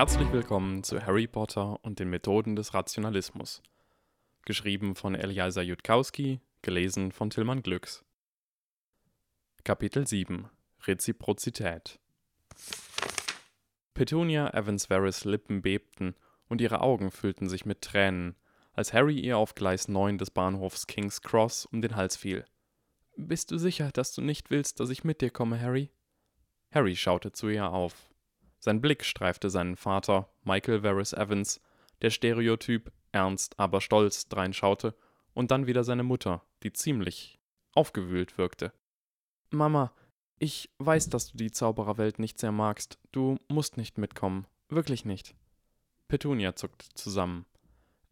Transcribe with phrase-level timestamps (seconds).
[0.00, 3.62] Herzlich willkommen zu Harry Potter und den Methoden des Rationalismus.
[4.46, 8.02] Geschrieben von Eliasa Jutkowski, gelesen von Tillmann Glücks.
[9.62, 10.48] Kapitel 7
[10.86, 12.00] Reziprozität
[13.92, 16.14] Petunia Evans Varys Lippen bebten
[16.48, 18.36] und ihre Augen füllten sich mit Tränen,
[18.72, 22.46] als Harry ihr auf Gleis 9 des Bahnhofs King's Cross um den Hals fiel.
[23.18, 25.90] Bist du sicher, dass du nicht willst, dass ich mit dir komme, Harry?
[26.70, 28.09] Harry schaute zu ihr auf.
[28.60, 31.60] Sein Blick streifte seinen Vater, Michael Varys Evans,
[32.02, 34.94] der Stereotyp ernst, aber stolz dreinschaute,
[35.32, 37.40] und dann wieder seine Mutter, die ziemlich
[37.72, 38.72] aufgewühlt wirkte.
[39.50, 39.92] Mama,
[40.38, 42.98] ich weiß, dass du die Zaubererwelt nicht sehr magst.
[43.12, 44.46] Du musst nicht mitkommen.
[44.68, 45.34] Wirklich nicht.
[46.08, 47.46] Petunia zuckte zusammen.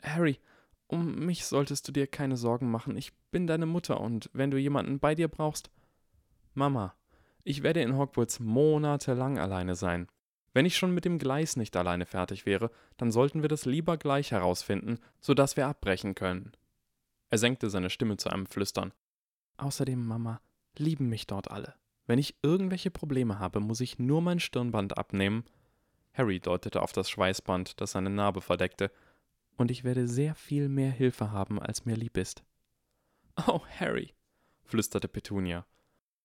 [0.03, 0.39] Harry,
[0.87, 2.97] um mich solltest du dir keine Sorgen machen.
[2.97, 5.71] Ich bin deine Mutter und wenn du jemanden bei dir brauchst.
[6.55, 6.95] Mama,
[7.45, 10.09] ich werde in Hogwarts monatelang alleine sein.
[10.59, 13.97] Wenn ich schon mit dem Gleis nicht alleine fertig wäre, dann sollten wir das lieber
[13.97, 16.51] gleich herausfinden, sodass wir abbrechen können.
[17.31, 18.93] Er senkte seine Stimme zu einem Flüstern.
[19.59, 20.41] Außerdem, Mama,
[20.77, 21.77] lieben mich dort alle.
[22.09, 25.45] Wenn ich irgendwelche Probleme habe, muss ich nur mein Stirnband abnehmen.
[26.13, 28.91] Harry deutete auf das Schweißband, das seine Narbe verdeckte,
[29.59, 32.43] und ich werde sehr viel mehr Hilfe haben, als mir lieb ist.
[33.47, 34.13] Oh, Harry,
[34.65, 35.65] flüsterte Petunia.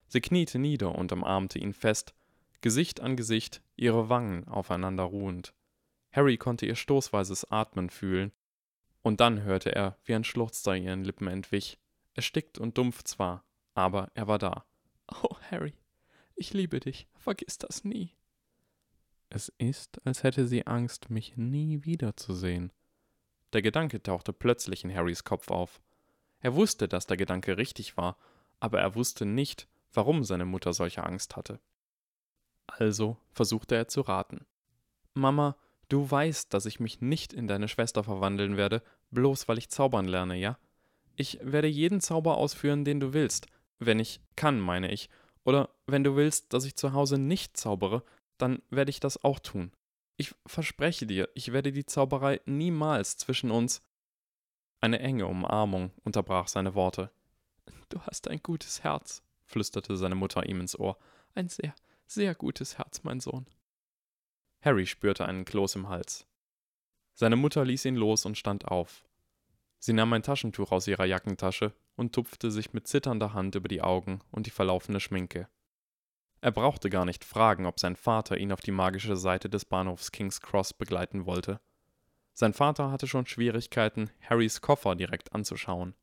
[0.08, 2.14] Sie kniete nieder und umarmte ihn fest,
[2.60, 5.54] Gesicht an Gesicht, ihre Wangen aufeinander ruhend.
[6.12, 8.32] Harry konnte ihr stoßweises Atmen fühlen,
[9.02, 11.78] und dann hörte er, wie ein Schluchzer ihren Lippen entwich.
[12.14, 14.64] Erstickt und dumpf zwar, aber er war da.
[15.22, 15.74] Oh, Harry,
[16.36, 18.14] ich liebe dich, vergiss das nie.
[19.28, 22.72] Es ist, als hätte sie Angst, mich nie wiederzusehen.
[23.52, 25.82] Der Gedanke tauchte plötzlich in Harrys Kopf auf.
[26.40, 28.16] Er wusste, dass der Gedanke richtig war,
[28.60, 31.60] aber er wusste nicht, warum seine Mutter solche Angst hatte.
[32.66, 34.46] Also versuchte er zu raten.
[35.14, 35.56] Mama,
[35.88, 40.06] du weißt, dass ich mich nicht in deine Schwester verwandeln werde, bloß weil ich zaubern
[40.06, 40.58] lerne, ja?
[41.16, 43.46] Ich werde jeden Zauber ausführen, den du willst,
[43.78, 45.08] wenn ich kann, meine ich.
[45.44, 48.02] Oder wenn du willst, dass ich zu Hause nicht zaubere,
[48.38, 49.70] dann werde ich das auch tun.
[50.16, 53.82] Ich verspreche dir, ich werde die Zauberei niemals zwischen uns.
[54.80, 57.10] Eine enge Umarmung unterbrach seine Worte.
[57.88, 60.98] Du hast ein gutes Herz, flüsterte seine Mutter ihm ins Ohr.
[61.34, 61.74] Ein sehr,
[62.06, 63.46] sehr gutes Herz, mein Sohn.
[64.60, 66.26] Harry spürte einen Kloß im Hals.
[67.14, 69.04] Seine Mutter ließ ihn los und stand auf.
[69.78, 73.82] Sie nahm ein Taschentuch aus ihrer Jackentasche und tupfte sich mit zitternder Hand über die
[73.82, 75.48] Augen und die verlaufene Schminke.
[76.40, 80.12] Er brauchte gar nicht fragen, ob sein Vater ihn auf die magische Seite des Bahnhofs
[80.12, 81.60] King's Cross begleiten wollte.
[82.32, 85.94] Sein Vater hatte schon Schwierigkeiten, Harrys Koffer direkt anzuschauen.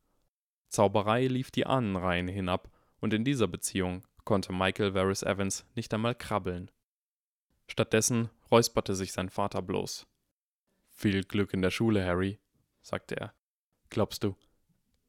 [0.70, 6.16] Zauberei lief die Ahnenreihen hinab, und in dieser Beziehung konnte Michael Varys Evans nicht einmal
[6.16, 6.72] krabbeln.
[7.68, 10.08] Stattdessen räusperte sich sein Vater bloß.
[10.90, 12.40] Viel Glück in der Schule, Harry,
[12.82, 13.34] sagte er.
[13.90, 14.36] Glaubst du,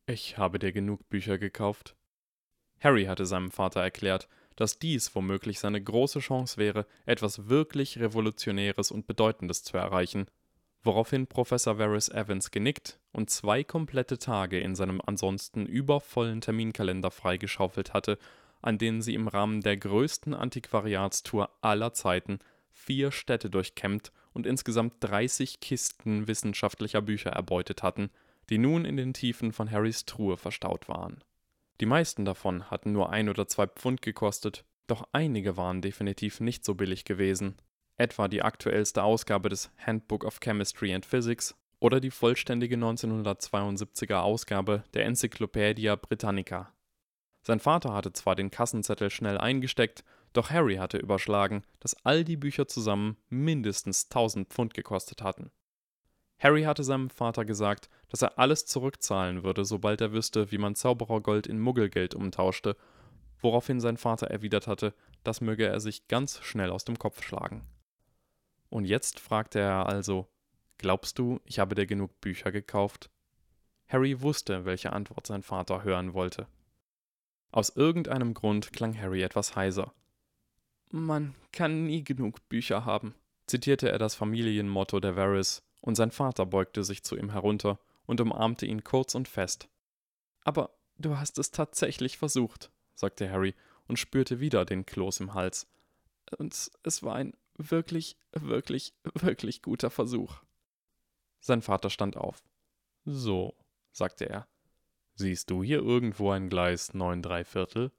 [0.07, 1.97] ich habe dir genug Bücher gekauft?
[2.81, 8.91] Harry hatte seinem Vater erklärt, dass dies womöglich seine große Chance wäre, etwas wirklich Revolutionäres
[8.91, 10.27] und Bedeutendes zu erreichen,
[10.83, 17.95] woraufhin Professor Varys Evans genickt und zwei komplette Tage in seinem ansonsten übervollen Terminkalender freigeschaufelt
[17.95, 18.19] hatte,
[18.63, 22.39] an denen sie im Rahmen der größten Antiquariatstour aller Zeiten
[22.71, 28.11] vier Städte durchkämmt und insgesamt 30 Kisten wissenschaftlicher Bücher erbeutet hatten,
[28.49, 31.23] die nun in den Tiefen von Harrys Truhe verstaut waren.
[31.81, 36.65] Die meisten davon hatten nur ein oder zwei Pfund gekostet, doch einige waren definitiv nicht
[36.65, 37.57] so billig gewesen,
[37.97, 44.85] etwa die aktuellste Ausgabe des Handbook of Chemistry and Physics oder die vollständige 1972er Ausgabe
[44.95, 46.73] der Encyclopaedia Britannica.
[47.43, 52.37] Sein Vater hatte zwar den Kassenzettel schnell eingesteckt, doch Harry hatte überschlagen, dass all die
[52.37, 55.51] Bücher zusammen mindestens 1000 Pfund gekostet hatten.
[56.39, 60.75] Harry hatte seinem Vater gesagt, dass er alles zurückzahlen würde, sobald er wüsste, wie man
[60.75, 62.77] Zauberergold in Muggelgeld umtauschte,
[63.41, 67.63] woraufhin sein Vater erwidert hatte, das möge er sich ganz schnell aus dem Kopf schlagen.
[68.71, 70.29] Und jetzt fragte er also,
[70.79, 73.11] glaubst du, ich habe dir genug Bücher gekauft?
[73.89, 76.47] Harry wusste, welche Antwort sein Vater hören wollte.
[77.53, 79.93] Aus irgendeinem Grund klang Harry etwas heiser.
[80.91, 83.15] Man kann nie genug Bücher haben,
[83.47, 88.21] zitierte er das Familienmotto der Varys, und sein Vater beugte sich zu ihm herunter und
[88.21, 89.69] umarmte ihn kurz und fest.
[90.45, 93.55] Aber du hast es tatsächlich versucht, sagte Harry
[93.87, 95.67] und spürte wieder den Kloß im Hals.
[96.39, 100.41] Und es war ein wirklich, wirklich, wirklich guter Versuch.
[101.41, 102.43] Sein Vater stand auf.
[103.05, 103.57] So,
[103.91, 104.47] sagte er,
[105.15, 107.93] Siehst du hier irgendwo ein Gleis 9 3 Viertel?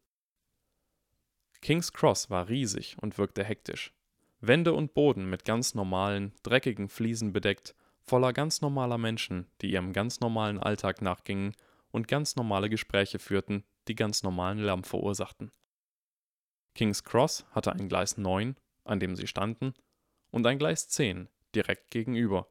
[1.61, 3.93] King's Cross war riesig und wirkte hektisch.
[4.41, 9.93] Wände und Boden mit ganz normalen, dreckigen Fliesen bedeckt, voller ganz normaler Menschen, die ihrem
[9.93, 11.55] ganz normalen Alltag nachgingen
[11.91, 15.51] und ganz normale Gespräche führten, die ganz normalen Lärm verursachten.
[16.75, 19.73] King's Cross hatte ein Gleis 9, an dem sie standen,
[20.31, 22.49] und ein Gleis 10 direkt gegenüber,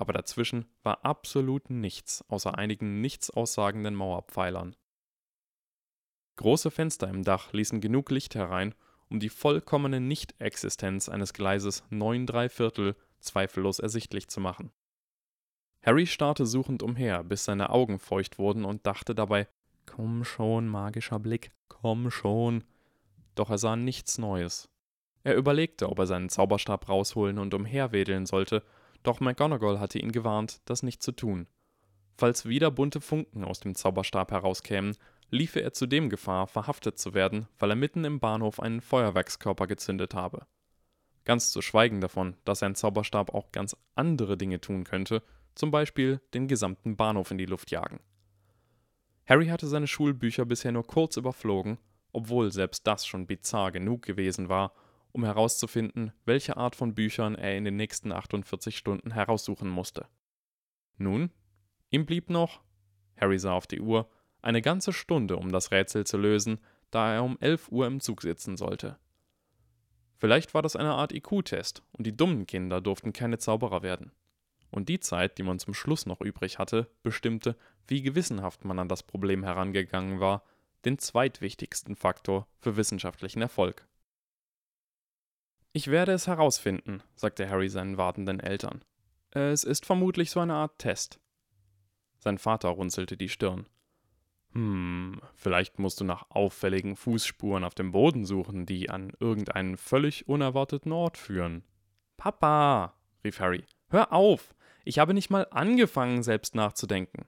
[0.00, 4.74] aber dazwischen war absolut nichts außer einigen nichts aussagenden Mauerpfeilern.
[6.36, 8.74] Große Fenster im Dach ließen genug Licht herein,
[9.10, 14.72] um die vollkommene Nichtexistenz eines Gleises 9 3 Viertel zweifellos ersichtlich zu machen.
[15.82, 19.48] Harry starrte suchend umher, bis seine Augen feucht wurden und dachte dabei:
[19.84, 22.64] Komm schon, magischer Blick, komm schon.
[23.34, 24.70] Doch er sah nichts Neues.
[25.24, 28.62] Er überlegte, ob er seinen Zauberstab rausholen und umherwedeln sollte,
[29.02, 31.46] doch McGonagall hatte ihn gewarnt, das nicht zu tun.
[32.16, 34.96] Falls wieder bunte Funken aus dem Zauberstab herauskämen,
[35.30, 40.14] liefe er zudem Gefahr, verhaftet zu werden, weil er mitten im Bahnhof einen Feuerwerkskörper gezündet
[40.14, 40.46] habe.
[41.24, 45.22] Ganz zu schweigen davon, dass sein Zauberstab auch ganz andere Dinge tun könnte,
[45.54, 48.00] zum Beispiel den gesamten Bahnhof in die Luft jagen.
[49.26, 51.78] Harry hatte seine Schulbücher bisher nur kurz überflogen,
[52.12, 54.72] obwohl selbst das schon bizarr genug gewesen war,
[55.12, 60.06] um herauszufinden, welche Art von Büchern er in den nächsten 48 Stunden heraussuchen musste.
[60.96, 61.30] Nun,
[61.90, 62.60] ihm blieb noch,
[63.16, 64.08] Harry sah auf die Uhr,
[64.42, 66.58] eine ganze Stunde, um das Rätsel zu lösen,
[66.90, 68.98] da er um 11 Uhr im Zug sitzen sollte.
[70.16, 74.12] Vielleicht war das eine Art IQ-Test und die dummen Kinder durften keine Zauberer werden
[74.70, 78.88] und die Zeit, die man zum Schluss noch übrig hatte, bestimmte, wie gewissenhaft man an
[78.88, 80.44] das Problem herangegangen war,
[80.84, 83.86] den zweitwichtigsten Faktor für wissenschaftlichen Erfolg.
[85.72, 88.84] Ich werde es herausfinden, sagte Harry seinen wartenden Eltern.
[89.30, 91.20] Es ist vermutlich so eine Art Test.
[92.18, 93.66] Sein Vater runzelte die Stirn.
[94.52, 100.26] Hm, vielleicht musst du nach auffälligen Fußspuren auf dem Boden suchen, die an irgendeinen völlig
[100.26, 101.62] unerwarteten Ort führen.
[102.16, 104.54] Papa, rief Harry, hör auf!
[104.84, 107.26] Ich habe nicht mal angefangen, selbst nachzudenken.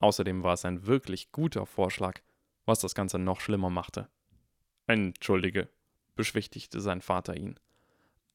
[0.00, 2.20] Außerdem war es ein wirklich guter Vorschlag,
[2.66, 4.10] was das Ganze noch schlimmer machte.
[4.86, 5.68] Entschuldige,
[6.20, 7.58] beschwichtigte sein Vater ihn.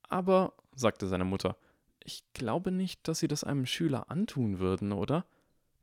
[0.09, 1.55] Aber, sagte seine Mutter,
[2.03, 5.23] ich glaube nicht, dass Sie das einem Schüler antun würden, oder?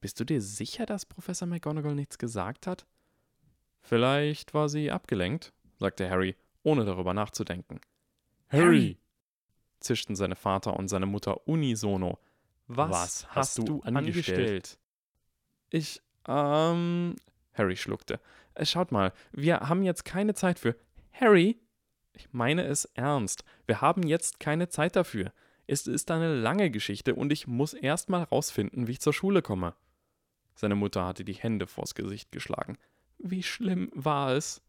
[0.00, 2.87] Bist du dir sicher, dass Professor McGonagall nichts gesagt hat?
[3.82, 6.34] Vielleicht war sie abgelenkt, sagte Harry,
[6.64, 7.81] ohne darüber nachzudenken.
[8.49, 8.99] Harry!
[9.78, 12.19] zischten seine Vater und seine Mutter unisono.
[12.66, 13.96] Was, Was hast, du angestellt?
[13.96, 14.78] angestellt?
[15.70, 17.14] Ich, ähm.
[17.54, 18.19] Harry schluckte.
[18.54, 20.76] Äh, schaut mal, wir haben jetzt keine Zeit für.
[21.12, 21.62] Harry?
[22.12, 23.44] Ich meine es ernst.
[23.67, 25.32] Wir haben jetzt keine Zeit dafür.
[25.67, 29.43] Es ist eine lange Geschichte und ich muss erst mal rausfinden, wie ich zur Schule
[29.43, 29.75] komme.
[30.55, 32.76] Seine Mutter hatte die Hände vors Gesicht geschlagen.
[33.19, 34.61] Wie schlimm war es?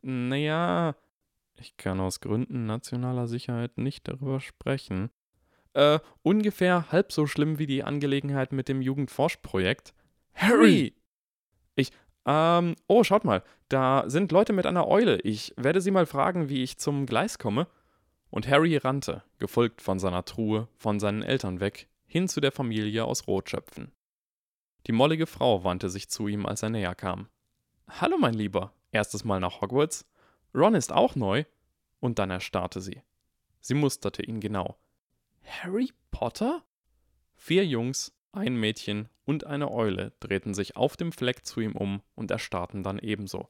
[0.00, 0.96] Naja,
[1.56, 5.10] ich kann aus Gründen nationaler Sicherheit nicht darüber sprechen.
[5.74, 9.94] Äh, ungefähr halb so schlimm wie die Angelegenheit mit dem Jugendforschprojekt.
[10.34, 10.94] Harry!
[11.76, 11.92] Ich,
[12.26, 15.20] ähm, oh, schaut mal, da sind Leute mit einer Eule.
[15.20, 17.66] Ich werde sie mal fragen, wie ich zum Gleis komme.
[18.30, 23.04] Und Harry rannte, gefolgt von seiner Truhe, von seinen Eltern weg, hin zu der Familie
[23.04, 23.92] aus Rotschöpfen.
[24.86, 27.28] Die mollige Frau wandte sich zu ihm, als er näher kam.
[27.88, 28.72] Hallo, mein Lieber.
[28.90, 30.06] Erstes Mal nach Hogwarts?
[30.54, 31.44] Ron ist auch neu.
[32.00, 33.02] Und dann erstarrte sie.
[33.60, 34.76] Sie musterte ihn genau.
[35.44, 36.64] Harry Potter?
[37.34, 42.02] Vier Jungs, ein Mädchen und eine Eule drehten sich auf dem Fleck zu ihm um
[42.14, 43.48] und erstarrten dann ebenso.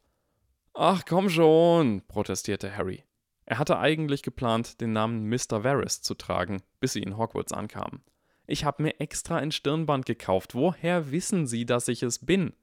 [0.75, 3.05] Ach komm schon, protestierte Harry.
[3.45, 5.65] Er hatte eigentlich geplant, den Namen Mr.
[5.65, 8.03] Varys zu tragen, bis sie in Hogwarts ankamen.
[8.47, 10.55] Ich habe mir extra ein Stirnband gekauft.
[10.55, 12.55] Woher wissen Sie, dass ich es bin?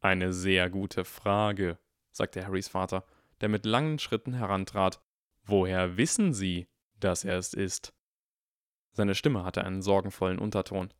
[0.00, 1.78] Eine sehr gute Frage,
[2.12, 3.04] sagte Harrys Vater
[3.40, 5.00] der mit langen Schritten herantrat.
[5.44, 6.68] Woher wissen Sie,
[6.98, 7.94] dass er es ist?
[8.92, 10.92] Seine Stimme hatte einen sorgenvollen Unterton.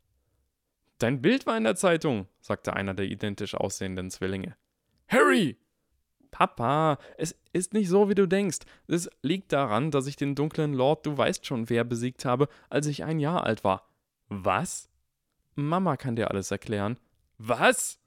[0.99, 4.57] Dein Bild war in der Zeitung, sagte einer der identisch aussehenden Zwillinge.
[5.09, 5.59] Harry!
[6.31, 8.59] Papa, es ist nicht so, wie du denkst.
[8.89, 12.87] Es liegt daran, dass ich den dunklen Lord, du weißt schon wer, besiegt habe, als
[12.87, 13.89] ich ein Jahr alt war.
[14.29, 14.91] Was?
[15.55, 16.99] Mama kann dir alles erklären.
[17.39, 17.99] Was?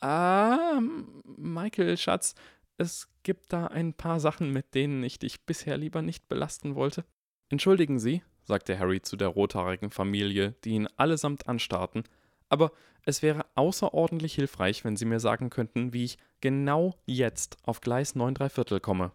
[0.00, 0.80] Ah,
[1.24, 2.34] Michael, Schatz,
[2.76, 7.04] es gibt da ein paar Sachen, mit denen ich dich bisher lieber nicht belasten wollte.
[7.48, 12.04] Entschuldigen Sie, sagte Harry zu der rothaarigen Familie, die ihn allesamt anstarrten,
[12.52, 12.70] aber
[13.04, 18.14] es wäre außerordentlich hilfreich, wenn Sie mir sagen könnten, wie ich genau jetzt auf Gleis
[18.14, 19.12] 9 3 Viertel komme.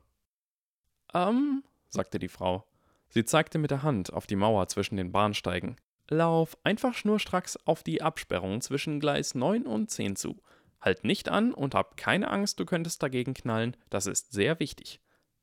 [1.13, 2.65] Ähm, sagte die Frau.
[3.09, 5.77] Sie zeigte mit der Hand auf die Mauer zwischen den Bahnsteigen.
[6.09, 10.41] Lauf einfach schnurstracks auf die Absperrung zwischen Gleis 9 und 10 zu.
[10.81, 14.99] Halt nicht an und hab keine Angst, du könntest dagegen knallen, das ist sehr wichtig.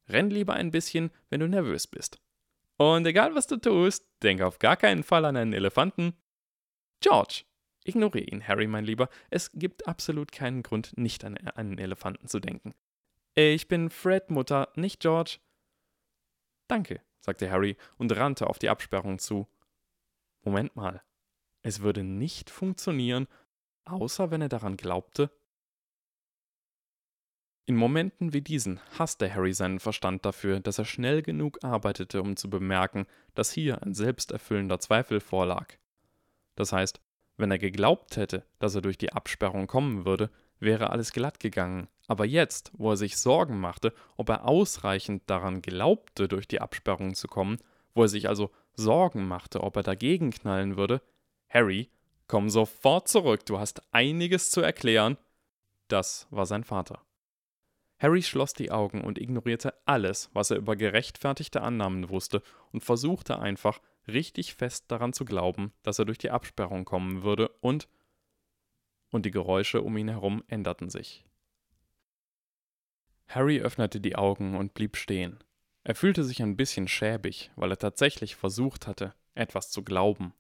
[0.09, 2.19] Renn lieber ein bisschen, wenn du nervös bist.
[2.77, 6.15] Und egal was du tust, denk auf gar keinen Fall an einen Elefanten.
[7.01, 7.45] George,
[7.85, 9.09] ignoriere ihn, Harry, mein Lieber.
[9.31, 12.75] Es gibt absolut keinen Grund, nicht an einen Elefanten zu denken.
[13.35, 15.39] Ich bin Fred, Mutter, nicht George.
[16.69, 19.49] Danke, sagte Harry und rannte auf die Absperrung zu.
[20.43, 21.03] Moment mal.
[21.63, 23.27] Es würde nicht funktionieren,
[23.85, 25.31] außer wenn er daran glaubte.
[27.67, 32.37] In Momenten wie diesen hasste Harry seinen Verstand dafür, dass er schnell genug arbeitete, um
[32.37, 35.75] zu bemerken, dass hier ein selbsterfüllender Zweifel vorlag.
[36.57, 37.01] Das heißt,
[37.37, 41.89] wenn er geglaubt hätte, dass er durch die Absperrung kommen würde, wäre alles glatt gegangen.
[42.07, 47.15] Aber jetzt, wo er sich Sorgen machte, ob er ausreichend daran glaubte, durch die Absperrung
[47.15, 47.59] zu kommen,
[47.95, 51.01] wo er sich also Sorgen machte, ob er dagegen knallen würde,
[51.49, 51.89] Harry,
[52.27, 55.17] komm sofort zurück, du hast einiges zu erklären.
[55.89, 57.01] Das war sein Vater.
[57.99, 63.39] Harry schloss die Augen und ignorierte alles, was er über gerechtfertigte Annahmen wusste, und versuchte
[63.39, 67.89] einfach, richtig fest daran zu glauben, dass er durch die Absperrung kommen würde, und
[69.11, 71.25] und die Geräusche um ihn herum änderten sich.
[73.29, 75.39] Harry öffnete die Augen und blieb stehen.
[75.85, 80.35] Er fühlte sich ein bisschen schäbig, weil er tatsächlich versucht hatte, etwas zu glauben.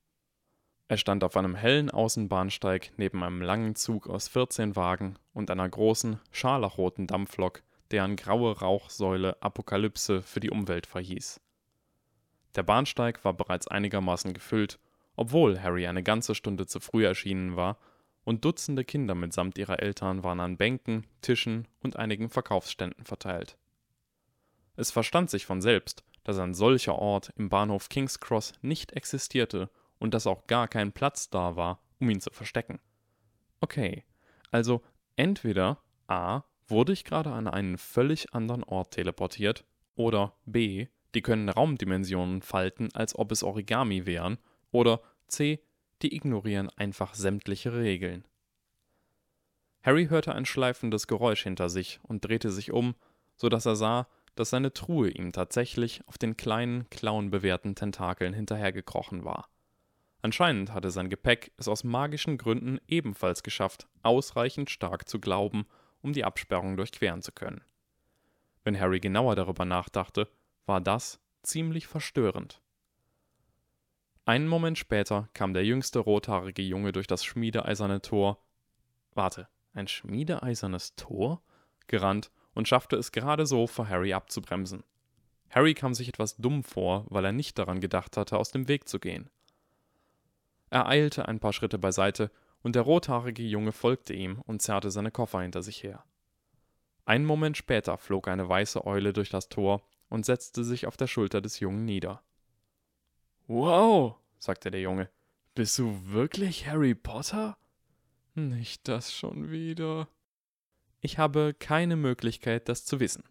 [0.89, 5.69] Er stand auf einem hellen Außenbahnsteig neben einem langen Zug aus 14 Wagen und einer
[5.69, 11.41] großen, scharlachroten Dampflok, deren graue Rauchsäule Apokalypse für die Umwelt verhieß.
[12.55, 14.79] Der Bahnsteig war bereits einigermaßen gefüllt,
[15.17, 17.79] obwohl Harry eine ganze Stunde zu früh erschienen war,
[18.25, 23.59] und Dutzende Kinder mitsamt ihrer Eltern waren an Bänken, Tischen und einigen Verkaufsständen verteilt.
[24.77, 29.69] Es verstand sich von selbst, dass ein solcher Ort im Bahnhof King's Cross nicht existierte
[29.99, 32.81] und dass auch gar kein Platz da war, um ihn zu verstecken.
[33.61, 34.05] Okay,
[34.51, 34.83] also
[35.17, 36.43] entweder a.
[36.67, 39.65] wurde ich gerade an einen völlig anderen Ort teleportiert
[39.97, 40.89] oder b.
[41.15, 44.39] die können Raumdimensionen falten, als ob es Origami wären
[44.71, 45.61] oder c.
[46.03, 48.27] die ignorieren einfach sämtliche Regeln.
[49.83, 52.95] Harry hörte ein schleifendes Geräusch hinter sich und drehte sich um,
[53.37, 59.25] so dass er sah, dass seine Truhe ihm tatsächlich auf den kleinen, klauenbewehrten Tentakeln hinterhergekrochen
[59.25, 59.49] war.
[60.23, 65.67] Anscheinend hatte sein Gepäck es aus magischen Gründen ebenfalls geschafft, ausreichend stark zu glauben,
[66.01, 67.63] um die Absperrung durchqueren zu können.
[68.65, 70.29] Wenn Harry genauer darüber nachdachte,
[70.67, 72.61] war das ziemlich verstörend.
[74.25, 78.43] Einen Moment später kam der jüngste rothaarige Junge durch das schmiedeeiserne Tor.
[79.13, 81.43] Warte, ein schmiedeeisernes Tor?
[81.87, 84.85] gerannt und schaffte es gerade so, vor Harry abzubremsen.
[85.51, 88.89] Harry kam sich etwas dumm vor, weil er nicht daran gedacht hatte, aus dem Weg
[88.89, 89.29] zu gehen.
[90.71, 92.31] Er eilte ein paar Schritte beiseite,
[92.63, 96.03] und der rothaarige Junge folgte ihm und zerrte seine Koffer hinter sich her.
[97.05, 101.07] Einen Moment später flog eine weiße Eule durch das Tor und setzte sich auf der
[101.07, 102.23] Schulter des Jungen nieder.
[103.47, 105.11] Wow, sagte der Junge,
[105.55, 107.57] bist du wirklich Harry Potter?
[108.35, 110.09] Nicht das schon wieder.
[111.01, 113.25] Ich habe keine Möglichkeit, das zu wissen.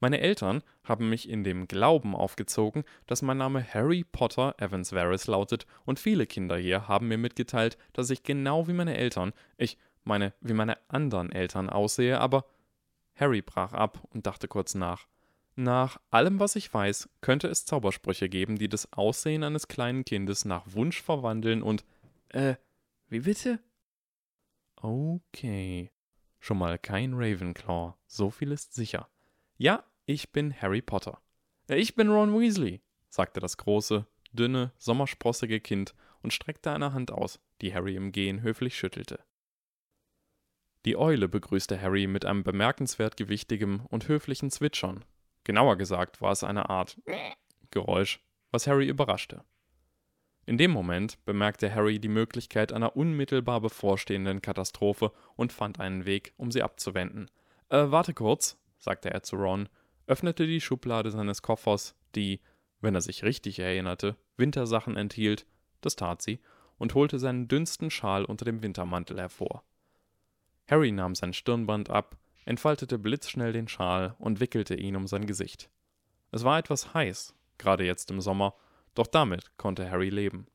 [0.00, 5.26] Meine Eltern haben mich in dem Glauben aufgezogen, dass mein Name Harry Potter Evans Varys
[5.26, 9.78] lautet, und viele Kinder hier haben mir mitgeteilt, dass ich genau wie meine Eltern, ich
[10.02, 12.44] meine, wie meine anderen Eltern aussehe, aber
[13.16, 15.06] Harry brach ab und dachte kurz nach.
[15.56, 20.44] Nach allem, was ich weiß, könnte es Zaubersprüche geben, die das Aussehen eines kleinen Kindes
[20.44, 21.84] nach Wunsch verwandeln und.
[22.30, 22.56] Äh,
[23.08, 23.60] wie bitte?
[24.76, 25.90] Okay.
[26.40, 29.08] Schon mal kein Ravenclaw, so viel ist sicher.
[29.56, 31.22] Ja, ich bin Harry Potter.
[31.68, 37.12] Äh, ich bin Ron Weasley, sagte das große, dünne, sommersprossige Kind und streckte eine Hand
[37.12, 39.24] aus, die Harry im Gehen höflich schüttelte.
[40.84, 45.04] Die Eule begrüßte Harry mit einem bemerkenswert gewichtigem und höflichen Zwitschern.
[45.44, 47.00] Genauer gesagt war es eine Art
[47.70, 48.20] Geräusch,
[48.50, 49.44] was Harry überraschte.
[50.46, 56.34] In dem Moment bemerkte Harry die Möglichkeit einer unmittelbar bevorstehenden Katastrophe und fand einen Weg,
[56.36, 57.30] um sie abzuwenden.
[57.70, 59.68] Äh, warte kurz, sagte er zu Ron,
[60.06, 62.40] öffnete die Schublade seines Koffers, die,
[62.80, 65.46] wenn er sich richtig erinnerte, Wintersachen enthielt,
[65.80, 66.40] das tat sie,
[66.76, 69.62] und holte seinen dünnsten Schal unter dem Wintermantel hervor.
[70.68, 75.70] Harry nahm sein Stirnband ab, entfaltete blitzschnell den Schal und wickelte ihn um sein Gesicht.
[76.30, 78.54] Es war etwas heiß, gerade jetzt im Sommer,
[78.94, 80.46] doch damit konnte Harry leben.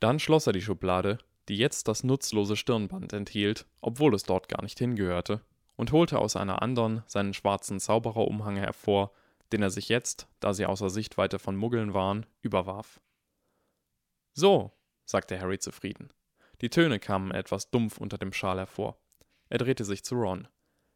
[0.00, 1.18] Dann schloss er die Schublade,
[1.48, 5.42] die jetzt das nutzlose Stirnband enthielt, obwohl es dort gar nicht hingehörte,
[5.76, 9.12] und holte aus einer anderen seinen schwarzen Zaubererumhang hervor,
[9.52, 13.00] den er sich jetzt, da sie außer Sichtweite von Muggeln waren, überwarf.
[14.32, 14.72] So,
[15.04, 16.12] sagte Harry zufrieden.
[16.60, 18.98] Die Töne kamen etwas dumpf unter dem Schal hervor.
[19.50, 20.48] Er drehte sich zu Ron.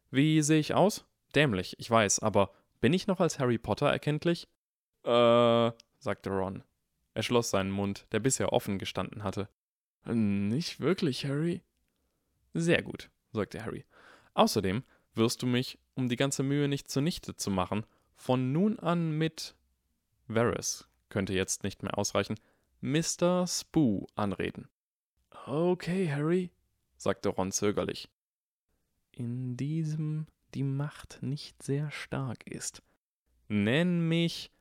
[0.09, 1.05] Wie sehe ich aus?
[1.35, 4.47] Dämlich, ich weiß, aber bin ich noch als Harry Potter erkenntlich?
[5.03, 6.63] Äh, sagte Ron.
[7.13, 9.49] Er schloss seinen Mund, der bisher offen gestanden hatte.
[10.05, 11.61] Nicht wirklich, Harry?
[12.53, 13.85] Sehr gut, sagte Harry.
[14.33, 14.83] Außerdem
[15.13, 17.85] wirst du mich, um die ganze Mühe nicht zunichte zu machen,
[18.15, 19.55] von nun an mit
[20.27, 22.35] Varys könnte jetzt nicht mehr ausreichen,
[22.81, 23.47] Mr.
[23.47, 24.67] Spoo anreden.
[25.45, 26.51] Okay, Harry,
[26.97, 28.09] sagte Ron zögerlich.
[29.17, 32.83] In diesem die Macht nicht sehr stark ist.
[33.47, 34.51] Nenn mich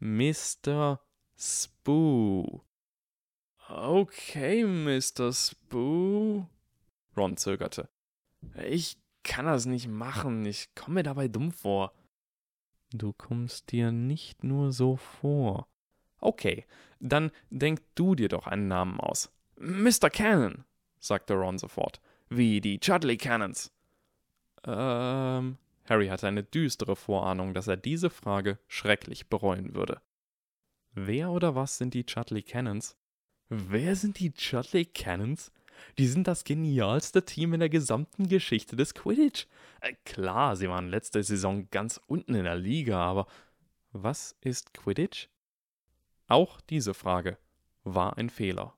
[0.00, 1.00] Mr.
[1.38, 2.62] Spoo.
[3.68, 5.32] Okay, Mr.
[5.32, 6.46] Spoo.
[7.16, 7.88] Ron zögerte.
[8.66, 11.94] Ich kann das nicht machen, ich komme mir dabei dumm vor.
[12.92, 15.68] Du kommst dir nicht nur so vor.
[16.18, 16.66] Okay,
[17.00, 19.32] dann denk du dir doch einen Namen aus.
[19.56, 20.10] Mr.
[20.10, 20.64] Cannon,
[20.98, 22.00] sagte Ron sofort.
[22.28, 23.72] Wie die Chudley Cannons.
[24.66, 25.58] Ähm.
[25.88, 30.00] Harry hatte eine düstere Vorahnung, dass er diese Frage schrecklich bereuen würde.
[30.94, 32.96] Wer oder was sind die Chudley Cannons?
[33.48, 35.50] Wer sind die Chudley Cannons?
[35.98, 39.46] Die sind das genialste Team in der gesamten Geschichte des Quidditch.
[39.80, 43.26] Äh, klar, sie waren letzte Saison ganz unten in der Liga, aber
[43.90, 45.28] was ist Quidditch?
[46.28, 47.36] Auch diese Frage
[47.84, 48.74] war ein Fehler.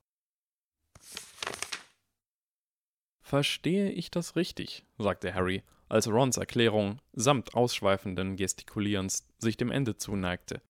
[3.21, 4.85] Verstehe ich das richtig?
[4.97, 10.61] sagte Harry, als Rons Erklärung samt ausschweifenden Gestikulierens sich dem Ende zuneigte.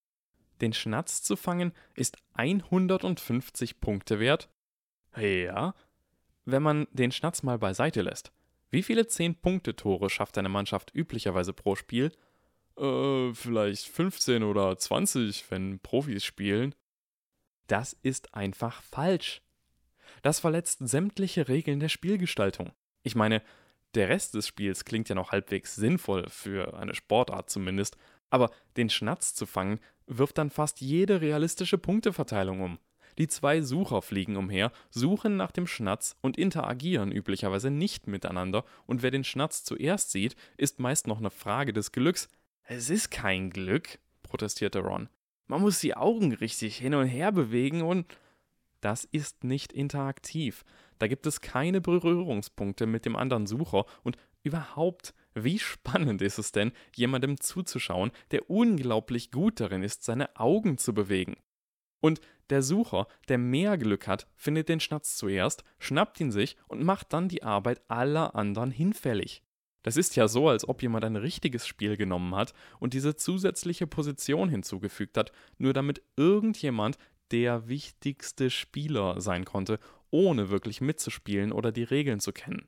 [0.61, 4.49] Den Schnatz zu fangen ist 150 Punkte wert?
[5.17, 5.73] Ja,
[6.45, 8.31] wenn man den Schnatz mal beiseite lässt.
[8.69, 12.11] Wie viele 10-Punkte-Tore schafft eine Mannschaft üblicherweise pro Spiel?
[12.77, 16.75] Äh, vielleicht 15 oder 20, wenn Profis spielen.
[17.67, 19.41] Das ist einfach falsch.
[20.21, 22.71] Das verletzt sämtliche Regeln der Spielgestaltung.
[23.03, 23.41] Ich meine,
[23.95, 27.97] der Rest des Spiels klingt ja noch halbwegs sinnvoll, für eine Sportart zumindest,
[28.29, 32.79] aber den Schnatz zu fangen wirft dann fast jede realistische Punkteverteilung um.
[33.17, 39.03] Die zwei Sucher fliegen umher, suchen nach dem Schnatz und interagieren üblicherweise nicht miteinander, und
[39.03, 42.27] wer den Schnatz zuerst sieht, ist meist noch eine Frage des Glücks.
[42.63, 45.07] Es ist kein Glück, protestierte Ron.
[45.47, 48.05] Man muss die Augen richtig hin und her bewegen und.
[48.85, 50.63] Das ist nicht interaktiv.
[50.99, 56.51] Da gibt es keine Berührungspunkte mit dem anderen Sucher und überhaupt, wie spannend ist es
[56.51, 61.35] denn, jemandem zuzuschauen, der unglaublich gut darin ist, seine Augen zu bewegen.
[61.99, 62.21] Und
[62.51, 67.11] der Sucher, der mehr Glück hat, findet den Schnatz zuerst, schnappt ihn sich und macht
[67.11, 69.41] dann die Arbeit aller anderen hinfällig.
[69.81, 73.85] Das ist ja so, als ob jemand ein richtiges Spiel genommen hat und diese zusätzliche
[73.85, 76.97] Position hinzugefügt hat, nur damit irgendjemand
[77.31, 79.79] der wichtigste Spieler sein konnte,
[80.11, 82.67] ohne wirklich mitzuspielen oder die Regeln zu kennen.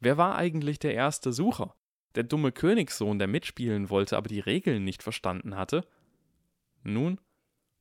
[0.00, 1.74] Wer war eigentlich der erste Sucher?
[2.14, 5.86] Der dumme Königssohn, der mitspielen wollte, aber die Regeln nicht verstanden hatte?
[6.82, 7.20] Nun,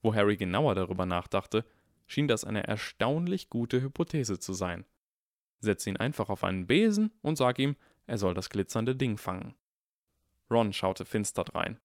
[0.01, 1.65] wo Harry genauer darüber nachdachte,
[2.05, 4.85] schien das eine erstaunlich gute Hypothese zu sein.
[5.59, 9.55] Setz ihn einfach auf einen Besen und sag ihm, er soll das glitzernde Ding fangen.
[10.49, 11.79] Ron schaute finster drein.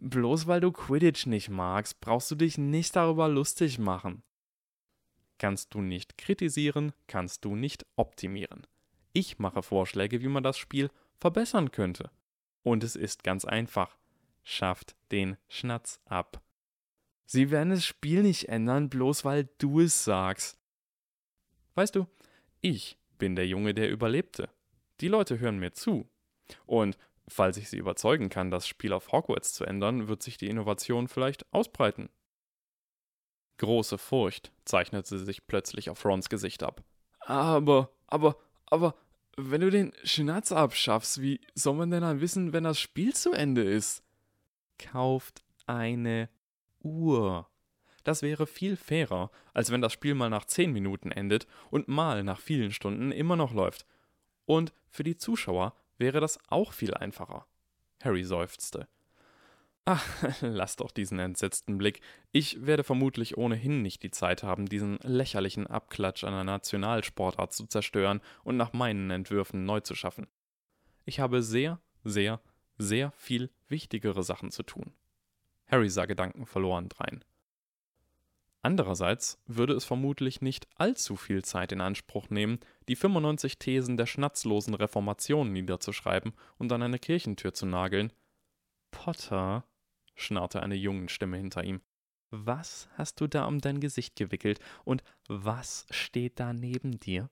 [0.00, 4.22] Bloß weil du Quidditch nicht magst, brauchst du dich nicht darüber lustig machen.
[5.38, 8.66] Kannst du nicht kritisieren, kannst du nicht optimieren.
[9.12, 12.10] Ich mache Vorschläge, wie man das Spiel verbessern könnte.
[12.62, 13.96] Und es ist ganz einfach.
[14.42, 16.42] Schafft den Schnatz ab.
[17.24, 20.58] Sie werden das Spiel nicht ändern, bloß weil du es sagst.
[21.74, 22.06] Weißt du,
[22.60, 24.48] ich bin der Junge, der überlebte.
[25.00, 26.08] Die Leute hören mir zu.
[26.66, 26.96] Und
[27.28, 31.08] falls ich sie überzeugen kann, das Spiel auf Hogwarts zu ändern, wird sich die Innovation
[31.08, 32.08] vielleicht ausbreiten.
[33.58, 36.82] Große Furcht zeichnete sich plötzlich auf Rons Gesicht ab.
[37.20, 38.36] Aber, aber,
[38.66, 38.94] aber,
[39.36, 43.32] wenn du den Schnatz abschaffst, wie soll man denn dann wissen, wenn das Spiel zu
[43.32, 44.02] Ende ist?
[44.78, 46.28] Kauft eine
[46.80, 47.48] Uhr.
[48.04, 52.24] Das wäre viel fairer, als wenn das Spiel mal nach 10 Minuten endet und mal
[52.24, 53.86] nach vielen Stunden immer noch läuft.
[54.46, 57.46] Und für die Zuschauer wäre das auch viel einfacher.
[58.02, 58.88] Harry seufzte.
[59.84, 60.04] Ach,
[60.42, 62.00] lass doch diesen entsetzten Blick.
[62.30, 68.20] Ich werde vermutlich ohnehin nicht die Zeit haben, diesen lächerlichen Abklatsch einer Nationalsportart zu zerstören
[68.44, 70.26] und nach meinen Entwürfen neu zu schaffen.
[71.06, 72.42] Ich habe sehr, sehr,
[72.76, 74.92] sehr viel wichtigere Sachen zu tun.
[75.66, 77.24] Harry sah Gedanken verloren drein.
[78.60, 82.58] Andererseits würde es vermutlich nicht allzu viel Zeit in Anspruch nehmen,
[82.88, 88.12] die 95 Thesen der schnatzlosen Reformation niederzuschreiben und an eine Kirchentür zu nageln.
[88.90, 89.64] Potter,
[90.14, 91.80] schnarrte eine Jungenstimme hinter ihm,
[92.30, 97.30] was hast du da um dein Gesicht gewickelt und was steht da neben dir?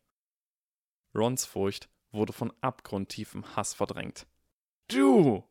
[1.15, 4.27] Rons Furcht wurde von abgrundtiefem Hass verdrängt.
[4.89, 5.45] Du!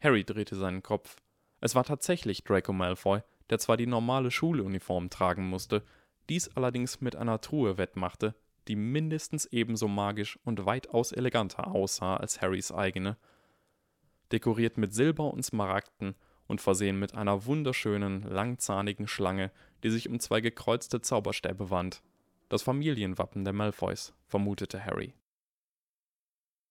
[0.00, 1.16] Harry drehte seinen Kopf.
[1.60, 5.84] Es war tatsächlich Draco Malfoy, der zwar die normale Schuluniform tragen musste,
[6.28, 8.34] dies allerdings mit einer Truhe wettmachte,
[8.68, 13.16] die mindestens ebenso magisch und weitaus eleganter aussah als Harrys eigene.
[14.30, 16.14] Dekoriert mit Silber und Smaragden
[16.46, 19.50] und versehen mit einer wunderschönen, langzahnigen Schlange,
[19.82, 22.02] die sich um zwei gekreuzte Zauberstäbe wand.
[22.48, 25.14] Das Familienwappen der Malfoys, vermutete Harry.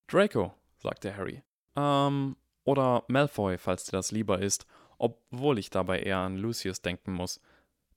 [0.08, 1.42] Draco, sagte Harry.
[1.76, 4.66] Ähm, oder Malfoy, falls dir das lieber ist,
[4.98, 7.42] obwohl ich dabei eher an Lucius denken muss.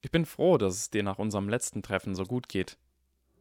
[0.00, 2.78] Ich bin froh, dass es dir nach unserem letzten Treffen so gut geht.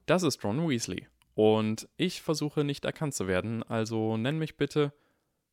[0.06, 1.08] Das ist Ron Weasley.
[1.36, 4.94] Und ich versuche nicht erkannt zu werden, also nenn mich bitte.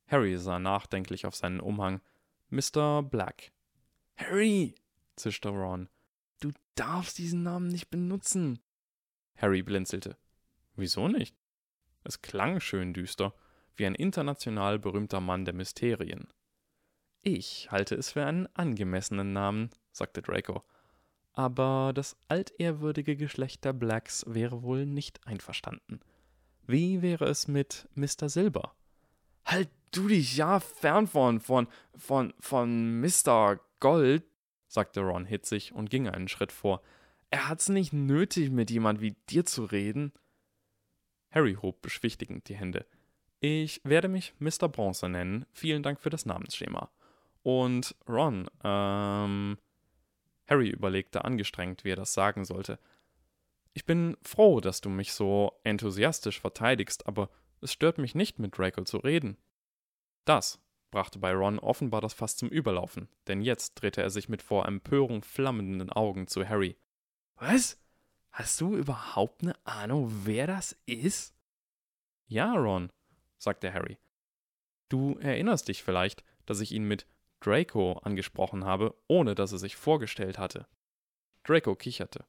[0.09, 2.01] Harry sah nachdenklich auf seinen Umhang.
[2.49, 3.03] Mr.
[3.03, 3.53] Black.
[4.17, 4.75] Harry,
[5.17, 5.89] zischte Ron.
[6.41, 8.61] Du darfst diesen Namen nicht benutzen.
[9.37, 10.19] Harry blinzelte.
[10.75, 11.37] Wieso nicht?
[12.05, 13.35] Es klang schön düster,
[13.77, 16.29] wie ein international berühmter Mann der Mysterien.
[17.23, 20.65] Ich halte es für einen angemessenen Namen, sagte Draco
[21.33, 26.01] aber das altehrwürdige Geschlecht der Blacks wäre wohl nicht einverstanden.
[26.67, 28.29] Wie wäre es mit Mr.
[28.29, 28.75] Silber?
[29.45, 31.67] Halt du dich ja fern von, von,
[31.97, 33.59] von, von Mr.
[33.81, 34.25] Gold,
[34.69, 36.83] sagte Ron hitzig und ging einen Schritt vor.
[37.31, 40.13] Er hat's nicht nötig, mit jemand wie dir zu reden.
[41.31, 42.87] Harry hob beschwichtigend die Hände.
[43.41, 44.69] Ich werde mich Mr.
[44.69, 45.47] Bronze nennen.
[45.53, 46.91] Vielen Dank für das Namensschema.
[47.43, 49.57] Und Ron, ähm,
[50.51, 52.79] Harry überlegte angestrengt, wie er das sagen sollte.
[53.73, 58.59] Ich bin froh, dass du mich so enthusiastisch verteidigst, aber es stört mich nicht, mit
[58.59, 59.37] Draco zu reden.
[60.25, 60.61] Das
[60.91, 64.67] brachte bei Ron offenbar das Fass zum Überlaufen, denn jetzt drehte er sich mit vor
[64.67, 66.77] Empörung flammenden Augen zu Harry.
[67.37, 67.81] Was?
[68.33, 71.35] Hast du überhaupt eine Ahnung, wer das ist?
[72.27, 72.91] Ja, Ron,
[73.39, 73.99] sagte Harry.
[74.89, 77.07] Du erinnerst dich vielleicht, dass ich ihn mit
[77.41, 80.67] Draco angesprochen habe, ohne dass er sich vorgestellt hatte.
[81.45, 82.25] Draco kicherte.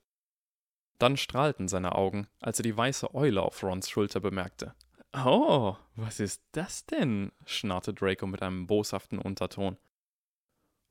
[0.97, 4.73] Dann strahlten seine Augen, als er die weiße Eule auf Rons Schulter bemerkte.
[5.13, 7.31] Oh, was ist das denn?
[7.45, 9.77] schnarrte Draco mit einem boshaften Unterton.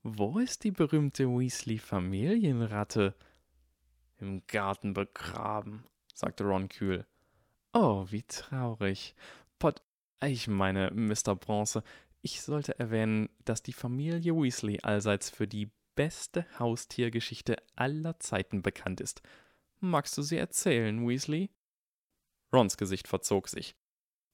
[0.03, 3.15] Wo ist die berühmte Weasley-Familienratte?
[4.19, 7.05] Im Garten begraben, sagte Ron kühl.
[7.73, 9.15] Oh, wie traurig.
[9.57, 9.81] Pot,
[10.23, 11.35] ich meine, Mr.
[11.35, 11.83] Bronze,
[12.21, 19.01] ich sollte erwähnen, dass die Familie Weasley allseits für die beste Haustiergeschichte aller Zeiten bekannt
[19.01, 19.21] ist.
[19.79, 21.49] Magst du sie erzählen, Weasley?
[22.53, 23.75] Rons Gesicht verzog sich.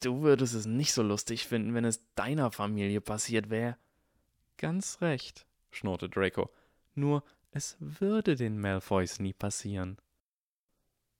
[0.01, 3.77] Du würdest es nicht so lustig finden, wenn es deiner Familie passiert wäre.
[4.57, 6.51] Ganz recht, schnurrte Draco.
[6.93, 9.97] Nur es würde den Malfoys nie passieren.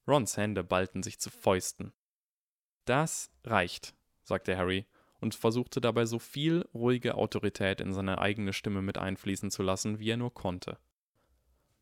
[0.08, 1.94] Rons Hände ballten sich zu Fäusten.
[2.86, 4.86] Das reicht, sagte Harry
[5.20, 10.00] und versuchte dabei so viel ruhige Autorität in seine eigene Stimme mit einfließen zu lassen,
[10.00, 10.78] wie er nur konnte.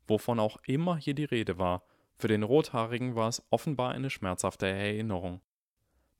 [0.07, 1.83] Wovon auch immer hier die Rede war,
[2.17, 5.41] für den Rothaarigen war es offenbar eine schmerzhafte Erinnerung.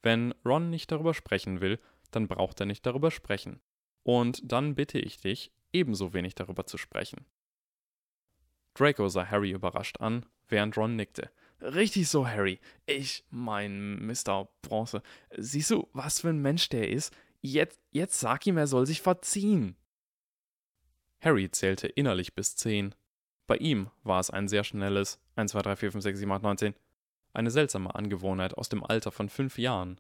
[0.01, 1.80] Wenn Ron nicht darüber sprechen will,
[2.12, 3.62] dann braucht er nicht darüber sprechen.
[4.04, 7.25] Und dann bitte ich dich, ebenso wenig darüber zu sprechen.
[8.73, 11.32] Draco sah Harry überrascht an, während Ron nickte.
[11.62, 12.60] Richtig so, Harry.
[12.86, 14.50] Ich mein, Mr.
[14.62, 15.02] Bronze.
[15.38, 17.15] Siehst du, was für ein Mensch der ist?
[17.41, 19.76] Jetzt, jetzt sag ihm, er soll sich verziehen.
[21.22, 22.94] Harry zählte innerlich bis zehn.
[23.48, 26.44] Bei ihm war es ein sehr schnelles 1, 2, 3, 4, 5, 6, 7, 8,
[26.44, 26.76] 9, 10.
[27.34, 30.00] Eine seltsame Angewohnheit aus dem Alter von fünf Jahren.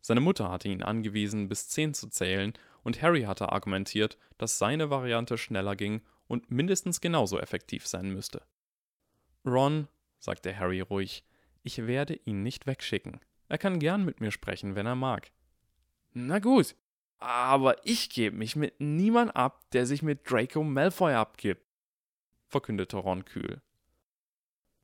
[0.00, 2.52] Seine Mutter hatte ihn angewiesen, bis zehn zu zählen,
[2.82, 8.42] und Harry hatte argumentiert, dass seine Variante schneller ging und mindestens genauso effektiv sein müsste.
[9.46, 9.88] Ron
[10.24, 11.24] sagte Harry ruhig,
[11.62, 13.20] ich werde ihn nicht wegschicken.
[13.48, 15.30] Er kann gern mit mir sprechen, wenn er mag.
[16.12, 16.74] Na gut,
[17.18, 21.64] aber ich gebe mich mit niemand ab, der sich mit Draco Malfoy abgibt,
[22.48, 23.62] verkündete Ron kühl.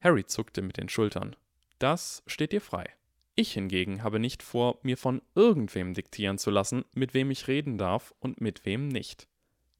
[0.01, 1.37] Harry zuckte mit den Schultern.
[1.79, 2.89] Das steht dir frei.
[3.35, 7.79] Ich hingegen habe nicht vor, mir von irgendwem diktieren zu lassen, mit wem ich reden
[7.79, 9.29] darf und mit wem nicht.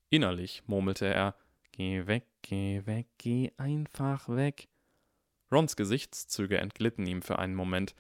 [0.09, 1.35] Innerlich murmelte er
[1.73, 4.69] Geh weg, geh weg, geh einfach weg.
[5.53, 7.95] Rons Gesichtszüge entglitten ihm für einen Moment,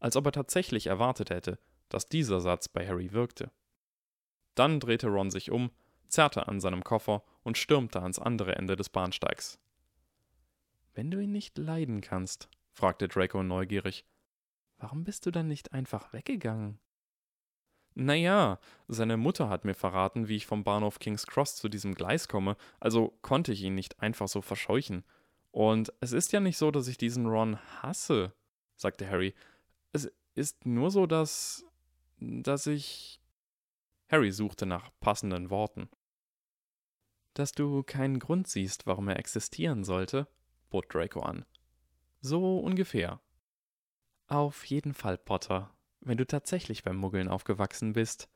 [0.00, 3.50] als ob er tatsächlich erwartet hätte, dass dieser Satz bei Harry wirkte.
[4.54, 5.70] Dann drehte Ron sich um,
[6.08, 9.58] zerrte an seinem Koffer und stürmte ans andere Ende des Bahnsteigs.
[10.94, 14.04] Wenn du ihn nicht leiden kannst, fragte Draco neugierig,
[14.78, 16.78] warum bist du dann nicht einfach weggegangen?
[17.94, 22.28] Naja, seine Mutter hat mir verraten, wie ich vom Bahnhof King's Cross zu diesem Gleis
[22.28, 25.02] komme, also konnte ich ihn nicht einfach so verscheuchen.
[25.56, 28.34] Und es ist ja nicht so, dass ich diesen Ron hasse,
[28.74, 29.34] sagte Harry.
[29.92, 31.64] Es ist nur so, dass.
[32.18, 33.22] dass ich.
[34.10, 35.88] Harry suchte nach passenden Worten.
[37.32, 40.28] Dass du keinen Grund siehst, warum er existieren sollte,
[40.68, 41.46] bot Draco an.
[42.20, 43.22] So ungefähr.
[44.26, 48.28] Auf jeden Fall, Potter, wenn du tatsächlich beim Muggeln aufgewachsen bist.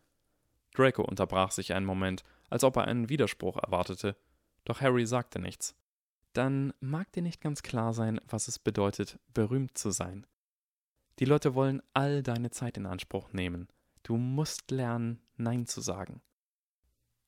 [0.72, 4.16] Draco unterbrach sich einen Moment, als ob er einen Widerspruch erwartete,
[4.64, 5.76] doch Harry sagte nichts.
[6.32, 10.26] Dann mag dir nicht ganz klar sein, was es bedeutet, berühmt zu sein.
[11.18, 13.68] Die Leute wollen all deine Zeit in Anspruch nehmen.
[14.02, 16.22] Du musst lernen, Nein zu sagen.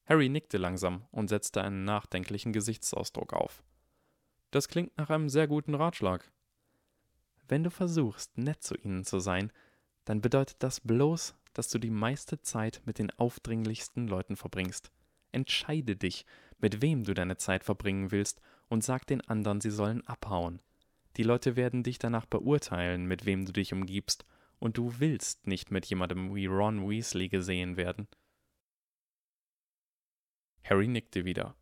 [0.06, 3.62] Harry nickte langsam und setzte einen nachdenklichen Gesichtsausdruck auf.
[4.50, 6.30] Das klingt nach einem sehr guten Ratschlag.
[7.48, 9.52] Wenn du versuchst, nett zu ihnen zu sein,
[10.04, 14.90] dann bedeutet das bloß, dass du die meiste Zeit mit den aufdringlichsten Leuten verbringst.
[15.32, 16.26] Entscheide dich,
[16.58, 18.40] mit wem du deine Zeit verbringen willst,
[18.72, 20.62] und sag den anderen, sie sollen abhauen.
[21.18, 24.24] Die Leute werden dich danach beurteilen, mit wem du dich umgibst,
[24.58, 28.08] und du willst nicht mit jemandem wie Ron Weasley gesehen werden.
[30.64, 31.54] Harry nickte wieder.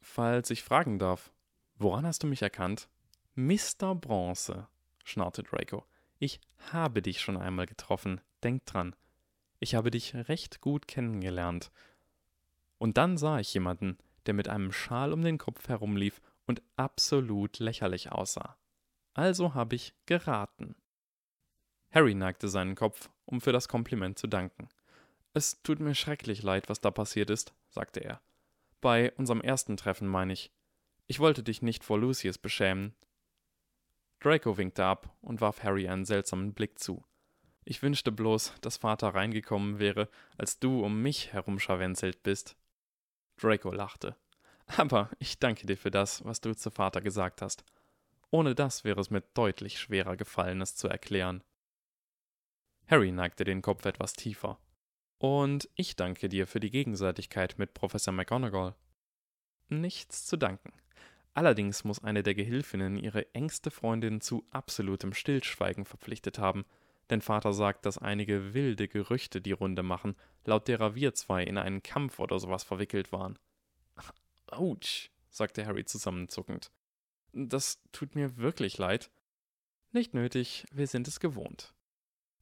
[0.00, 1.32] Falls ich fragen darf,
[1.76, 2.88] woran hast du mich erkannt?
[3.36, 3.94] Mr.
[3.94, 4.66] Bronze,
[5.04, 5.84] schnarrte Draco.
[6.18, 6.40] Ich
[6.72, 8.96] habe dich schon einmal getroffen, denk dran.
[9.60, 11.70] Ich habe dich recht gut kennengelernt.
[12.78, 17.58] Und dann sah ich jemanden, der mit einem Schal um den Kopf herumlief und absolut
[17.60, 18.56] lächerlich aussah.
[19.14, 20.74] Also habe ich geraten.
[21.90, 24.68] Harry neigte seinen Kopf, um für das Kompliment zu danken.
[25.34, 28.20] Es tut mir schrecklich leid, was da passiert ist, sagte er.
[28.80, 30.50] Bei unserem ersten Treffen, meine ich.
[31.06, 32.94] Ich wollte dich nicht vor Lucius beschämen.
[34.20, 37.04] Draco winkte ab und warf Harry einen seltsamen Blick zu.
[37.64, 42.56] Ich wünschte bloß, dass Vater reingekommen wäre, als du um mich herumscharwenzelt bist.
[43.36, 44.16] Draco lachte.
[44.76, 47.64] Aber ich danke dir für das, was du zu Vater gesagt hast.
[48.30, 51.42] Ohne das wäre es mir deutlich schwerer gefallen, es zu erklären.
[52.86, 54.58] Harry neigte den Kopf etwas tiefer.
[55.18, 58.74] Und ich danke dir für die Gegenseitigkeit mit Professor McGonagall.
[59.68, 60.72] Nichts zu danken.
[61.34, 66.64] Allerdings muss eine der Gehilfinnen ihre engste Freundin zu absolutem Stillschweigen verpflichtet haben,
[67.10, 71.58] denn Vater sagt, dass einige wilde Gerüchte die Runde machen, laut derer wir zwei in
[71.58, 73.38] einen Kampf oder sowas verwickelt waren.
[74.52, 76.70] Autsch, sagte Harry zusammenzuckend.
[77.32, 79.10] Das tut mir wirklich leid.
[79.92, 81.74] Nicht nötig, wir sind es gewohnt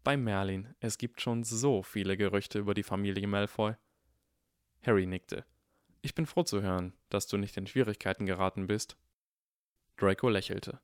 [0.07, 0.73] bei Merlin.
[0.79, 3.75] Es gibt schon so viele Gerüchte über die Familie Malfoy.
[4.87, 5.45] Harry nickte.
[6.01, 8.97] Ich bin froh zu hören, dass du nicht in Schwierigkeiten geraten bist.
[9.97, 10.79] Draco lächelte.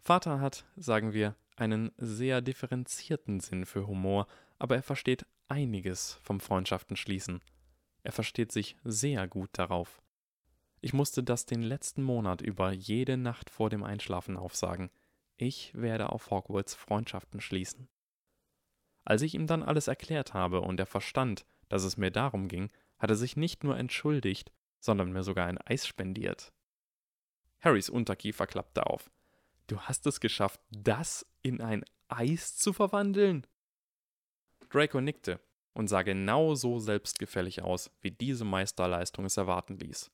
[0.00, 4.26] Vater hat, sagen wir, einen sehr differenzierten Sinn für Humor,
[4.58, 7.42] aber er versteht einiges vom Freundschaften schließen.
[8.04, 10.00] Er versteht sich sehr gut darauf.
[10.80, 14.90] Ich musste das den letzten Monat über jede Nacht vor dem Einschlafen aufsagen.
[15.36, 17.88] Ich werde auf Hogwarts Freundschaften schließen.
[19.04, 22.70] Als ich ihm dann alles erklärt habe und er verstand, dass es mir darum ging,
[22.98, 26.52] hat er sich nicht nur entschuldigt, sondern mir sogar ein Eis spendiert.
[27.60, 29.10] Harrys Unterkiefer klappte auf.
[29.66, 33.46] Du hast es geschafft, das in ein Eis zu verwandeln?
[34.70, 35.40] Draco nickte
[35.72, 40.10] und sah genau so selbstgefällig aus, wie diese Meisterleistung es erwarten ließ.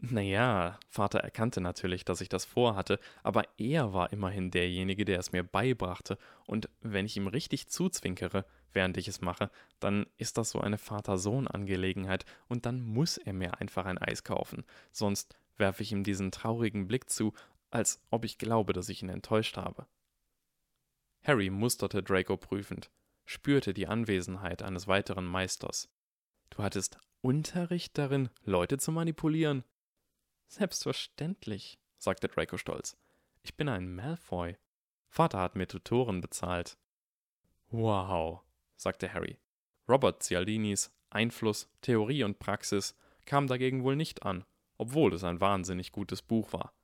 [0.00, 5.32] Naja, Vater erkannte natürlich, dass ich das vorhatte, aber er war immerhin derjenige, der es
[5.32, 10.50] mir beibrachte, und wenn ich ihm richtig zuzwinkere, während ich es mache, dann ist das
[10.50, 15.90] so eine Vater-Sohn-Angelegenheit, und dann muss er mir einfach ein Eis kaufen, sonst werfe ich
[15.90, 17.34] ihm diesen traurigen Blick zu,
[17.70, 19.88] als ob ich glaube, dass ich ihn enttäuscht habe.
[21.24, 22.88] Harry musterte Draco prüfend,
[23.24, 25.88] spürte die Anwesenheit eines weiteren Meisters.
[26.50, 29.64] Du hattest Unterricht darin, Leute zu manipulieren?
[30.48, 32.96] Selbstverständlich, sagte Draco stolz.
[33.42, 34.56] Ich bin ein Malfoy.
[35.08, 36.78] Vater hat mir Tutoren bezahlt.
[37.70, 38.40] Wow,
[38.76, 39.38] sagte Harry.
[39.88, 44.44] Robert Cialdinis Einfluss, Theorie und Praxis kam dagegen wohl nicht an,
[44.76, 46.74] obwohl es ein wahnsinnig gutes Buch war.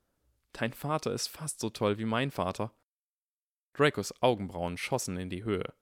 [0.53, 2.73] Dein Vater ist fast so toll wie mein Vater.
[3.73, 5.73] Dracos Augenbrauen schossen in die Höhe.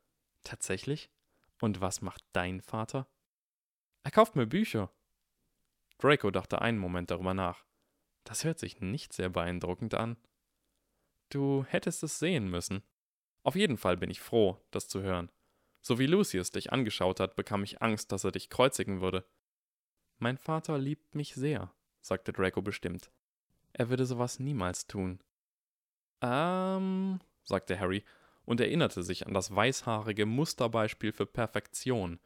[0.43, 1.09] Tatsächlich?
[1.61, 3.07] Und was macht dein Vater?
[4.03, 4.91] Er kauft mir Bücher.
[5.99, 7.63] Draco dachte einen Moment darüber nach.
[8.23, 10.17] Das hört sich nicht sehr beeindruckend an.
[11.29, 12.83] Du hättest es sehen müssen.
[13.43, 15.31] Auf jeden Fall bin ich froh, das zu hören.
[15.81, 19.25] So wie Lucius dich angeschaut hat, bekam ich Angst, dass er dich kreuzigen würde.
[20.17, 23.11] Mein Vater liebt mich sehr, sagte Draco bestimmt.
[23.73, 25.19] Er würde sowas niemals tun.
[26.21, 28.05] Ähm, sagte Harry
[28.45, 32.19] und erinnerte sich an das weißhaarige Musterbeispiel für Perfektion,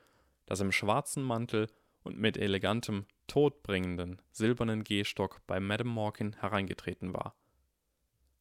[0.45, 1.67] das im schwarzen Mantel
[2.07, 7.35] und mit elegantem, todbringenden, silbernen Gehstock bei Madame Morkin hereingetreten war.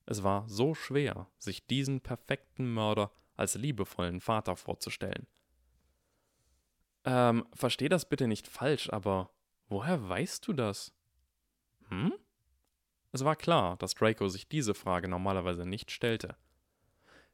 [0.07, 5.27] Es war so schwer, sich diesen perfekten Mörder als liebevollen Vater vorzustellen.
[7.05, 9.31] Ähm, versteh das bitte nicht falsch, aber
[9.69, 10.93] Woher weißt du das?
[11.89, 12.13] Hm?
[13.13, 16.37] Es war klar, dass Draco sich diese Frage normalerweise nicht stellte.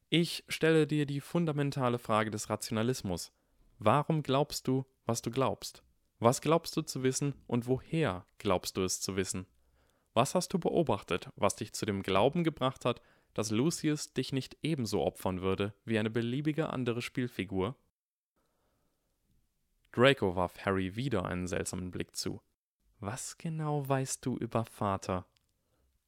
[0.08, 3.32] Ich stelle dir die fundamentale Frage des Rationalismus.
[3.78, 5.82] Warum glaubst du, was du glaubst?
[6.24, 9.44] Was glaubst du zu wissen und woher glaubst du es zu wissen?
[10.14, 13.02] Was hast du beobachtet, was dich zu dem Glauben gebracht hat,
[13.34, 17.74] dass Lucius dich nicht ebenso opfern würde wie eine beliebige andere Spielfigur?
[19.90, 22.40] Draco warf Harry wieder einen seltsamen Blick zu.
[23.00, 25.26] Was genau weißt du über Vater?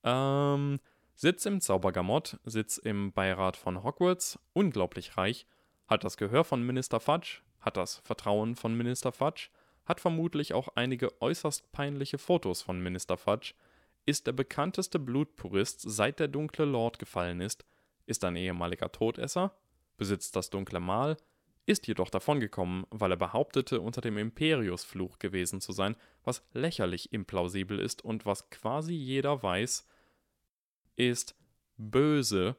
[0.05, 0.79] Ähm,
[1.17, 5.49] Sitz im Zaubergamott, Sitz im Beirat von Hogwarts, unglaublich reich,
[5.89, 9.49] hat das Gehör von Minister Fudge, hat das Vertrauen von Minister Fudge,
[9.87, 13.55] hat vermutlich auch einige äußerst peinliche Fotos von Minister Fudge,
[14.07, 17.65] ist der bekannteste Blutpurist, seit der dunkle Lord gefallen ist,
[18.07, 19.57] ist ein ehemaliger Todesser,
[19.97, 21.17] besitzt das dunkle Mal,
[21.67, 27.79] ist jedoch davongekommen, weil er behauptete, unter dem Imperiusfluch gewesen zu sein, was lächerlich implausibel
[27.79, 29.87] ist und was quasi jeder weiß,
[30.97, 31.35] ist
[31.77, 32.57] böse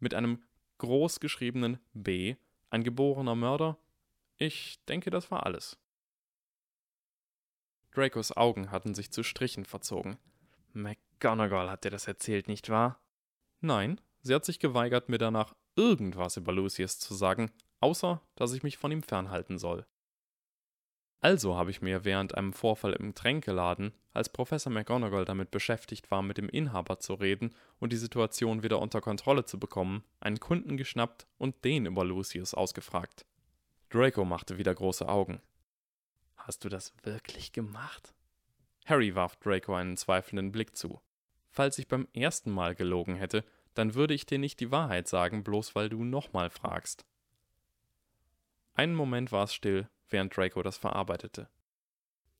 [0.00, 0.42] mit einem
[0.78, 2.36] großgeschriebenen B,
[2.70, 3.78] ein geborener Mörder?
[4.36, 5.78] Ich denke, das war alles.
[7.92, 10.18] Dracos Augen hatten sich zu Strichen verzogen.
[10.72, 13.00] McGonagall hat dir das erzählt, nicht wahr?
[13.60, 17.50] Nein, sie hat sich geweigert, mir danach irgendwas über Lucius zu sagen,
[17.80, 19.86] außer dass ich mich von ihm fernhalten soll.
[21.22, 26.22] Also habe ich mir während einem Vorfall im Tränkeladen, als Professor McGonagall damit beschäftigt war,
[26.22, 30.78] mit dem Inhaber zu reden und die Situation wieder unter Kontrolle zu bekommen, einen Kunden
[30.78, 33.26] geschnappt und den über Lucius ausgefragt.
[33.90, 35.42] Draco machte wieder große Augen.
[36.50, 38.12] Hast du das wirklich gemacht?
[38.84, 41.00] Harry warf Draco einen zweifelnden Blick zu.
[41.48, 45.44] Falls ich beim ersten Mal gelogen hätte, dann würde ich dir nicht die Wahrheit sagen,
[45.44, 47.06] bloß weil du nochmal fragst.
[48.74, 51.48] Einen Moment war es still, während Draco das verarbeitete.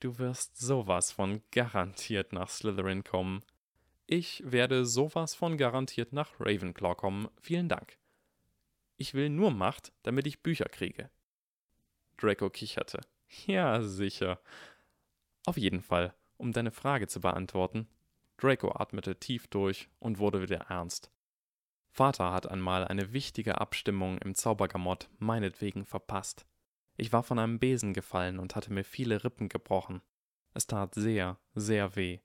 [0.00, 3.44] Du wirst sowas von garantiert nach Slytherin kommen.
[4.08, 7.28] Ich werde sowas von garantiert nach Ravenclaw kommen.
[7.40, 7.96] Vielen Dank.
[8.96, 11.10] Ich will nur Macht, damit ich Bücher kriege.
[12.16, 13.02] Draco kicherte.
[13.46, 14.40] Ja, sicher.
[15.46, 17.88] Auf jeden Fall, um deine Frage zu beantworten.
[18.36, 21.10] Draco atmete tief durch und wurde wieder ernst.
[21.90, 26.46] Vater hat einmal eine wichtige Abstimmung im Zaubergamott meinetwegen verpasst.
[26.96, 30.00] Ich war von einem Besen gefallen und hatte mir viele Rippen gebrochen.
[30.54, 32.20] Es tat sehr, sehr weh.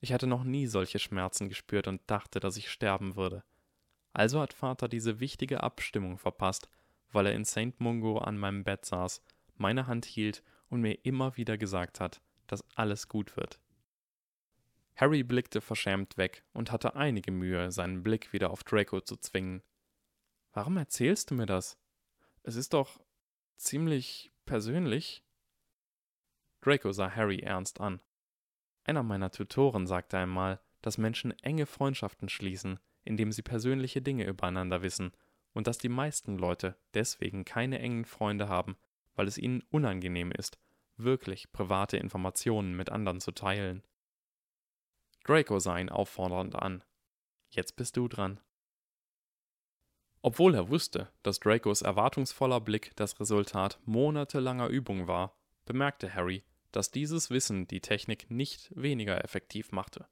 [0.00, 3.44] Ich hatte noch nie solche Schmerzen gespürt und dachte, dass ich sterben würde.
[4.12, 6.68] Also hat Vater diese wichtige Abstimmung verpasst,
[7.12, 7.78] weil er in St.
[7.78, 9.22] Mungo an meinem Bett saß,
[9.60, 13.60] meine Hand hielt und mir immer wieder gesagt hat, dass alles gut wird.
[14.96, 19.62] Harry blickte verschämt weg und hatte einige Mühe, seinen Blick wieder auf Draco zu zwingen.
[20.52, 21.78] Warum erzählst du mir das?
[22.42, 23.00] Es ist doch
[23.56, 25.22] ziemlich persönlich.
[26.60, 28.00] Draco sah Harry ernst an.
[28.84, 34.82] Einer meiner Tutoren sagte einmal, dass Menschen enge Freundschaften schließen, indem sie persönliche Dinge übereinander
[34.82, 35.12] wissen,
[35.52, 38.76] und dass die meisten Leute deswegen keine engen Freunde haben,
[39.14, 40.58] weil es ihnen unangenehm ist,
[40.96, 43.82] wirklich private Informationen mit anderen zu teilen.
[45.24, 46.82] Draco sah ihn auffordernd an.
[47.50, 48.40] Jetzt bist du dran.
[50.22, 56.90] Obwohl er wusste, dass Dracos erwartungsvoller Blick das Resultat monatelanger Übung war, bemerkte Harry, dass
[56.90, 60.06] dieses Wissen die Technik nicht weniger effektiv machte.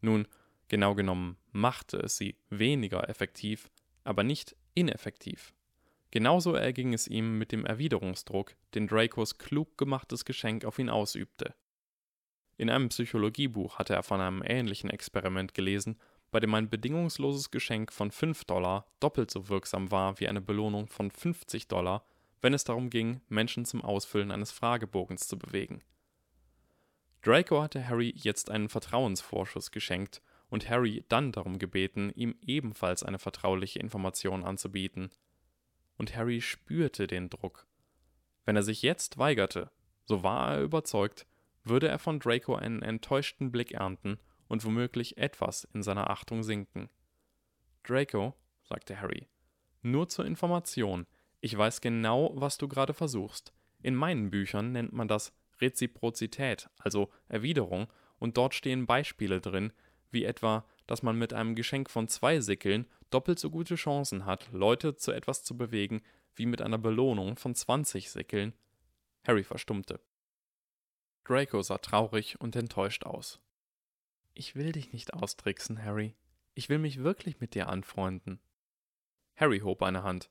[0.00, 0.26] Nun,
[0.68, 3.70] genau genommen machte es sie weniger effektiv,
[4.02, 5.54] aber nicht ineffektiv.
[6.10, 11.54] Genauso erging es ihm mit dem Erwiderungsdruck, den Dracos klug gemachtes Geschenk auf ihn ausübte.
[12.56, 15.98] In einem Psychologiebuch hatte er von einem ähnlichen Experiment gelesen
[16.30, 20.86] bei dem ein bedingungsloses Geschenk von 5 Dollar doppelt so wirksam war wie eine Belohnung
[20.86, 22.04] von 50 Dollar,
[22.40, 25.82] wenn es darum ging, Menschen zum Ausfüllen eines Fragebogens zu bewegen.
[27.22, 33.18] Draco hatte Harry jetzt einen Vertrauensvorschuss geschenkt und Harry dann darum gebeten, ihm ebenfalls eine
[33.18, 35.10] vertrauliche Information anzubieten.
[36.00, 37.66] Und Harry spürte den Druck.
[38.46, 39.70] Wenn er sich jetzt weigerte,
[40.06, 41.26] so war er überzeugt,
[41.62, 46.88] würde er von Draco einen enttäuschten Blick ernten und womöglich etwas in seiner Achtung sinken.
[47.82, 49.28] Draco, sagte Harry,
[49.82, 51.06] nur zur Information,
[51.42, 53.52] ich weiß genau, was du gerade versuchst.
[53.82, 57.88] In meinen Büchern nennt man das Reziprozität, also Erwiderung,
[58.18, 59.70] und dort stehen Beispiele drin,
[60.10, 64.50] wie etwa, dass man mit einem Geschenk von zwei Sickeln doppelt so gute Chancen hat,
[64.52, 66.02] Leute zu etwas zu bewegen,
[66.34, 68.54] wie mit einer Belohnung von 20 Sickeln.
[69.24, 70.00] Harry verstummte.
[71.24, 73.40] Draco sah traurig und enttäuscht aus.
[74.34, 76.14] Ich will dich nicht austricksen, Harry.
[76.54, 78.40] Ich will mich wirklich mit dir anfreunden.
[79.36, 80.30] Harry hob eine Hand.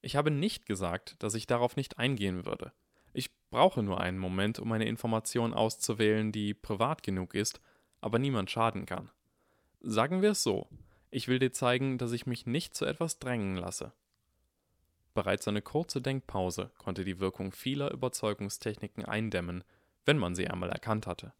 [0.00, 2.72] Ich habe nicht gesagt, dass ich darauf nicht eingehen würde.
[3.12, 7.60] Ich brauche nur einen Moment, um eine Information auszuwählen, die privat genug ist,
[8.04, 9.10] aber niemand schaden kann.
[9.80, 10.68] Sagen wir es so,
[11.10, 13.94] ich will dir zeigen, dass ich mich nicht zu etwas drängen lasse.
[15.14, 19.64] Bereits eine kurze Denkpause konnte die Wirkung vieler Überzeugungstechniken eindämmen,
[20.04, 21.32] wenn man sie einmal erkannt hatte.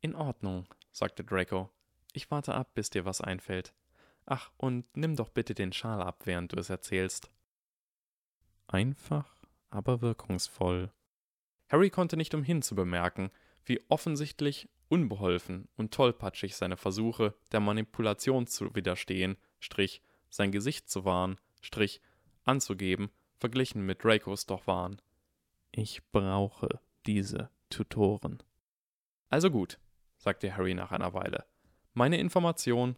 [0.00, 1.70] In Ordnung, sagte Draco.
[2.14, 3.72] Ich warte ab, bis dir was einfällt.
[4.26, 7.30] Ach, und nimm doch bitte den Schal ab, während du es erzählst.
[8.66, 9.36] Einfach,
[9.70, 10.90] aber wirkungsvoll.
[11.68, 13.30] Harry konnte nicht umhin zu bemerken,
[13.64, 21.04] wie offensichtlich unbeholfen und tollpatschig seine Versuche der Manipulation zu widerstehen, Strich, sein Gesicht zu
[21.04, 22.00] wahren, Strich,
[22.44, 25.00] anzugeben, verglichen mit Dracos doch waren.
[25.70, 28.42] Ich brauche diese Tutoren.
[29.28, 29.78] Also gut,
[30.16, 31.44] sagte Harry nach einer Weile.
[31.94, 32.96] Meine Information.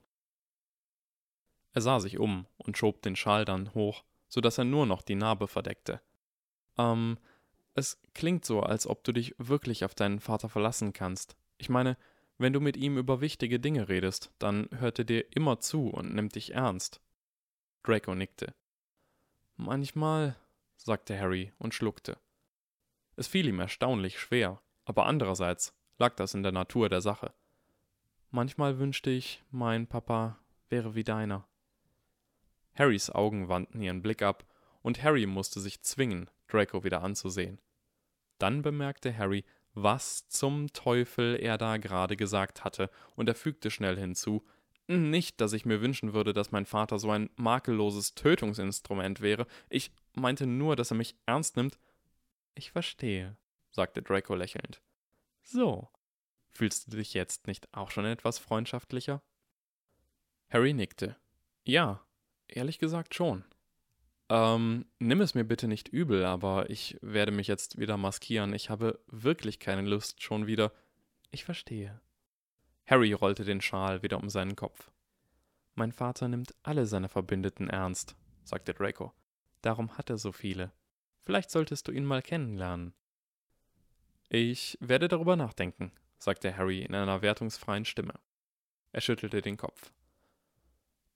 [1.72, 5.02] Er sah sich um und schob den Schal dann hoch, so dass er nur noch
[5.02, 6.00] die Narbe verdeckte.
[6.78, 7.18] Ähm,
[7.74, 11.36] es klingt so, als ob du dich wirklich auf deinen Vater verlassen kannst.
[11.60, 11.98] Ich meine,
[12.38, 16.14] wenn du mit ihm über wichtige Dinge redest, dann hört er dir immer zu und
[16.14, 17.02] nimmt dich ernst.
[17.82, 18.54] Draco nickte.
[19.56, 20.36] Manchmal,
[20.78, 22.16] sagte Harry und schluckte.
[23.16, 27.34] Es fiel ihm erstaunlich schwer, aber andererseits lag das in der Natur der Sache.
[28.30, 30.38] Manchmal wünschte ich, mein Papa
[30.70, 31.46] wäre wie deiner.
[32.74, 34.46] Harrys Augen wandten ihren Blick ab,
[34.80, 37.60] und Harry musste sich zwingen, Draco wieder anzusehen.
[38.38, 39.44] Dann bemerkte Harry,
[39.74, 44.44] was zum Teufel er da gerade gesagt hatte, und er fügte schnell hinzu,
[44.86, 49.46] nicht, dass ich mir wünschen würde, dass mein Vater so ein makelloses Tötungsinstrument wäre.
[49.68, 51.78] Ich meinte nur, dass er mich ernst nimmt.
[52.56, 53.36] Ich verstehe,
[53.70, 54.82] sagte Draco lächelnd.
[55.42, 55.88] So,
[56.48, 59.22] fühlst du dich jetzt nicht auch schon etwas freundschaftlicher?
[60.48, 61.16] Harry nickte.
[61.62, 62.04] Ja,
[62.48, 63.44] ehrlich gesagt schon.
[64.30, 68.54] Ähm, nimm es mir bitte nicht übel, aber ich werde mich jetzt wieder maskieren.
[68.54, 70.72] Ich habe wirklich keine Lust, schon wieder.
[71.32, 72.00] Ich verstehe,
[72.86, 74.90] Harry rollte den Schal wieder um seinen Kopf.
[75.74, 79.12] Mein Vater nimmt alle seine Verbündeten ernst, sagte Draco.
[79.62, 80.72] Darum hat er so viele.
[81.22, 82.94] Vielleicht solltest du ihn mal kennenlernen.
[84.28, 88.14] Ich werde darüber nachdenken, sagte Harry in einer wertungsfreien Stimme.
[88.92, 89.92] Er schüttelte den Kopf.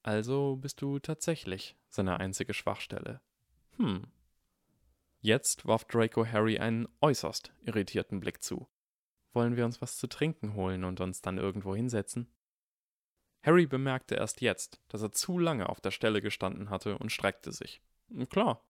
[0.04, 3.22] Also bist du tatsächlich seine einzige Schwachstelle.
[3.78, 4.06] Hm.
[5.20, 8.68] Jetzt warf Draco Harry einen äußerst irritierten Blick zu.
[9.32, 12.30] Wollen wir uns was zu trinken holen und uns dann irgendwo hinsetzen?
[13.42, 17.50] Harry bemerkte erst jetzt, dass er zu lange auf der Stelle gestanden hatte und streckte
[17.50, 17.80] sich.
[18.28, 18.62] Klar.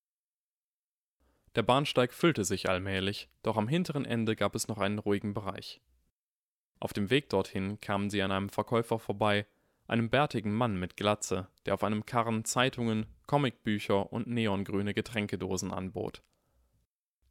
[1.56, 5.80] Der Bahnsteig füllte sich allmählich, doch am hinteren Ende gab es noch einen ruhigen Bereich.
[6.78, 9.46] Auf dem Weg dorthin kamen sie an einem Verkäufer vorbei,
[9.86, 16.22] einem bärtigen Mann mit Glatze, der auf einem Karren Zeitungen, Comicbücher und neongrüne Getränkedosen anbot.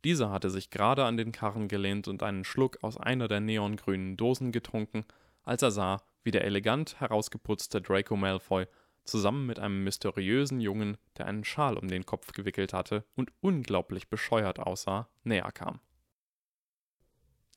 [0.04, 4.18] Dieser hatte sich gerade an den Karren gelehnt und einen Schluck aus einer der neongrünen
[4.18, 5.06] Dosen getrunken,
[5.43, 8.68] als er sah, wie der elegant herausgeputzte Draco Malfoy
[9.06, 14.10] zusammen mit einem mysteriösen Jungen, der einen Schal um den Kopf gewickelt hatte und unglaublich
[14.10, 15.80] bescheuert aussah, näher kam.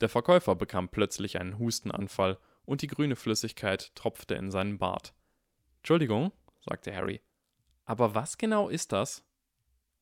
[0.00, 5.14] Der Verkäufer bekam plötzlich einen Hustenanfall und die grüne Flüssigkeit tropfte in seinen Bart.
[5.78, 7.22] Entschuldigung, sagte Harry.
[7.84, 9.24] Aber was genau ist das?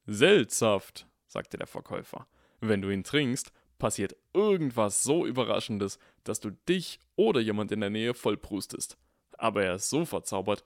[0.07, 2.27] Seltsaft, sagte der Verkäufer.
[2.61, 7.91] Wenn du ihn trinkst, passiert irgendwas so Überraschendes, dass du dich oder jemand in der
[7.91, 8.97] Nähe vollprustest.
[9.37, 10.65] Aber er ist so verzaubert,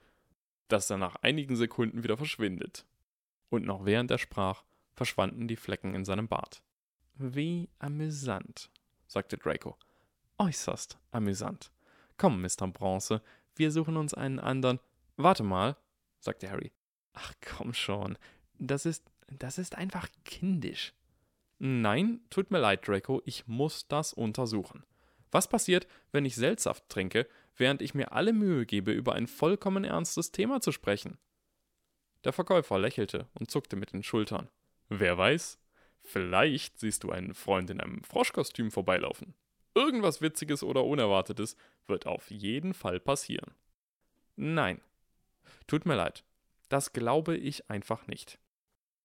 [0.69, 2.85] dass er nach einigen Sekunden wieder verschwindet.
[3.49, 6.61] Und noch während er sprach, verschwanden die Flecken in seinem Bart.
[7.15, 8.69] Wie amüsant,
[9.07, 9.77] sagte Draco.
[10.37, 11.71] Äußerst amüsant.
[12.19, 12.67] Komm, Mr.
[12.67, 13.21] Bronze,
[13.55, 14.79] wir suchen uns einen anderen.
[15.15, 15.77] Warte mal,
[16.19, 16.73] sagte Harry.
[17.13, 18.17] Ach komm schon,
[18.59, 19.09] das ist.
[19.27, 20.93] das ist einfach kindisch.
[21.59, 24.83] Nein, tut mir leid, Draco, ich muss das untersuchen.
[25.31, 29.85] Was passiert, wenn ich Seltsaft trinke, während ich mir alle Mühe gebe, über ein vollkommen
[29.85, 31.17] ernstes Thema zu sprechen?
[32.25, 34.49] Der Verkäufer lächelte und zuckte mit den Schultern.
[34.89, 35.57] Wer weiß,
[36.01, 39.35] vielleicht siehst du einen Freund in einem Froschkostüm vorbeilaufen.
[39.75, 41.55] Irgendwas Witziges oder Unerwartetes
[41.87, 43.53] wird auf jeden Fall passieren.
[44.35, 44.81] Nein,
[45.67, 46.23] tut mir leid,
[46.69, 48.39] das glaube ich einfach nicht.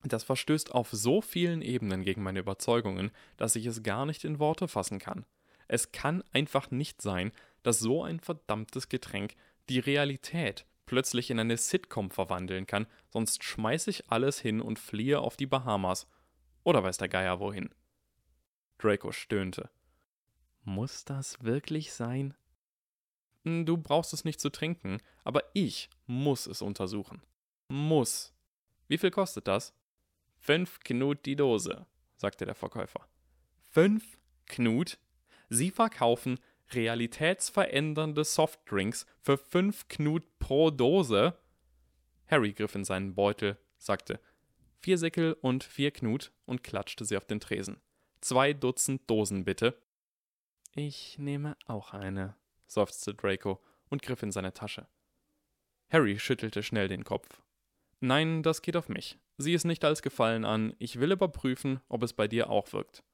[0.02, 4.38] Das verstößt auf so vielen Ebenen gegen meine Überzeugungen, dass ich es gar nicht in
[4.38, 5.24] Worte fassen kann.
[5.66, 9.34] Es kann einfach nicht sein, dass so ein verdammtes Getränk
[9.70, 15.20] die Realität plötzlich in eine Sitcom verwandeln kann, sonst schmeiß ich alles hin und fliehe
[15.20, 16.06] auf die Bahamas.
[16.62, 17.70] Oder weiß der Geier wohin.
[18.78, 19.70] Draco stöhnte.
[20.64, 22.34] Muss das wirklich sein?
[23.44, 27.22] Hm, du brauchst es nicht zu trinken, aber ich muss es untersuchen.
[27.68, 28.32] Muss.
[28.88, 29.74] Wie viel kostet das?
[30.38, 31.86] Fünf Knut die Dose,
[32.16, 33.06] sagte der Verkäufer.
[33.70, 34.98] Fünf Knut?
[35.48, 36.38] Sie verkaufen
[36.72, 41.36] realitätsverändernde Softdrinks für fünf Knut pro Dose?
[42.26, 44.18] Harry griff in seinen Beutel, sagte
[44.80, 47.80] Vier Säckel und vier Knut und klatschte sie auf den Tresen.
[48.20, 49.78] Zwei Dutzend Dosen, bitte.
[50.76, 52.34] Ich nehme auch eine,
[52.66, 53.60] seufzte Draco
[53.90, 54.88] und griff in seine Tasche.
[55.88, 57.42] Harry schüttelte schnell den Kopf.
[58.00, 59.16] Nein, das geht auf mich.
[59.38, 63.04] Sieh es nicht als Gefallen an, ich will überprüfen, ob es bei dir auch wirkt.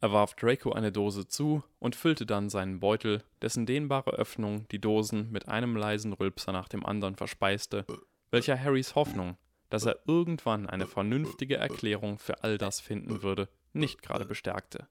[0.00, 4.80] Er warf Draco eine Dose zu und füllte dann seinen Beutel, dessen dehnbare Öffnung die
[4.80, 7.86] Dosen mit einem leisen Rülpser nach dem anderen verspeiste,
[8.32, 9.36] welcher Harrys Hoffnung,
[9.70, 14.88] dass er irgendwann eine vernünftige Erklärung für all das finden würde, nicht gerade bestärkte.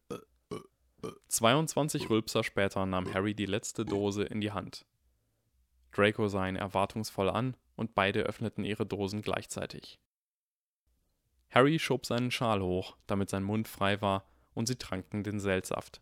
[1.27, 4.85] 22 Rülpser später nahm Harry die letzte Dose in die Hand.
[5.91, 9.99] Draco sah ihn erwartungsvoll an und beide öffneten ihre Dosen gleichzeitig.
[11.49, 16.01] Harry schob seinen Schal hoch, damit sein Mund frei war, und sie tranken den Seltsaft.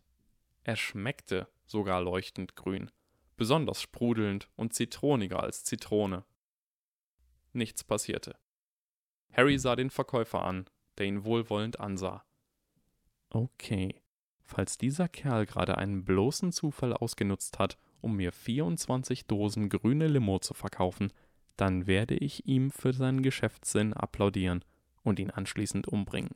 [0.64, 2.90] Er schmeckte sogar leuchtend grün,
[3.36, 6.24] besonders sprudelnd und zitroniger als Zitrone.
[7.52, 8.38] Nichts passierte.
[9.32, 10.68] Harry sah den Verkäufer an,
[10.98, 12.24] der ihn wohlwollend ansah.
[13.30, 14.00] Okay,
[14.46, 20.38] falls dieser Kerl gerade einen bloßen Zufall ausgenutzt hat, um mir 24 Dosen grüne Limo
[20.38, 21.12] zu verkaufen,
[21.56, 24.64] dann werde ich ihm für seinen Geschäftssinn applaudieren
[25.02, 26.34] und ihn anschließend umbringen.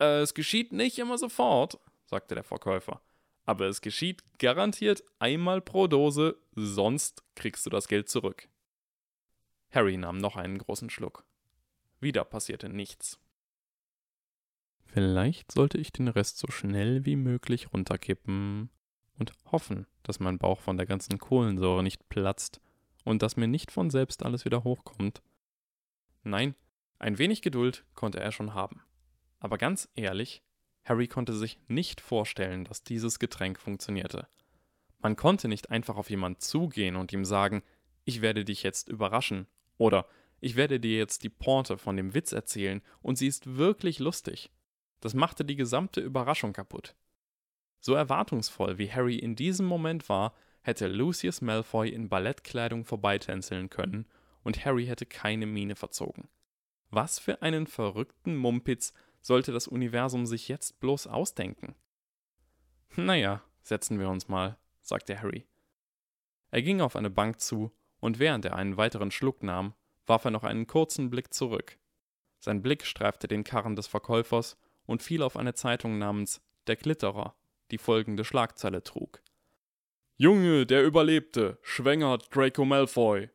[0.00, 3.00] Äh, es geschieht nicht immer sofort, sagte der Verkäufer.
[3.46, 8.48] Aber es geschieht garantiert einmal pro Dose, sonst kriegst du das Geld zurück.
[9.70, 11.24] Harry nahm noch einen großen Schluck.
[12.00, 13.18] Wieder passierte nichts.
[14.94, 18.70] Vielleicht sollte ich den Rest so schnell wie möglich runterkippen
[19.18, 22.60] und hoffen, dass mein Bauch von der ganzen Kohlensäure nicht platzt
[23.02, 25.20] und dass mir nicht von selbst alles wieder hochkommt.
[26.22, 26.54] Nein,
[27.00, 28.82] ein wenig Geduld konnte er schon haben.
[29.40, 30.44] Aber ganz ehrlich,
[30.84, 34.28] Harry konnte sich nicht vorstellen, dass dieses Getränk funktionierte.
[35.00, 37.64] Man konnte nicht einfach auf jemand zugehen und ihm sagen,
[38.04, 40.06] ich werde dich jetzt überraschen oder
[40.40, 44.52] ich werde dir jetzt die Porte von dem Witz erzählen und sie ist wirklich lustig.
[45.04, 46.96] Das machte die gesamte Überraschung kaputt.
[47.78, 54.06] So erwartungsvoll wie Harry in diesem Moment war, hätte Lucius Malfoy in Ballettkleidung vorbeitänzeln können
[54.44, 56.30] und Harry hätte keine Miene verzogen.
[56.88, 61.74] Was für einen verrückten Mumpitz sollte das Universum sich jetzt bloß ausdenken?
[62.96, 65.46] Naja, setzen wir uns mal, sagte Harry.
[66.50, 69.74] Er ging auf eine Bank zu, und während er einen weiteren Schluck nahm,
[70.06, 71.76] warf er noch einen kurzen Blick zurück.
[72.38, 74.56] Sein Blick streifte den Karren des Verkäufers
[74.86, 77.34] und fiel auf eine Zeitung namens Der Glitterer,
[77.70, 79.22] die folgende Schlagzeile trug.
[80.16, 83.30] Junge, der überlebte, schwängert Draco Malfoy.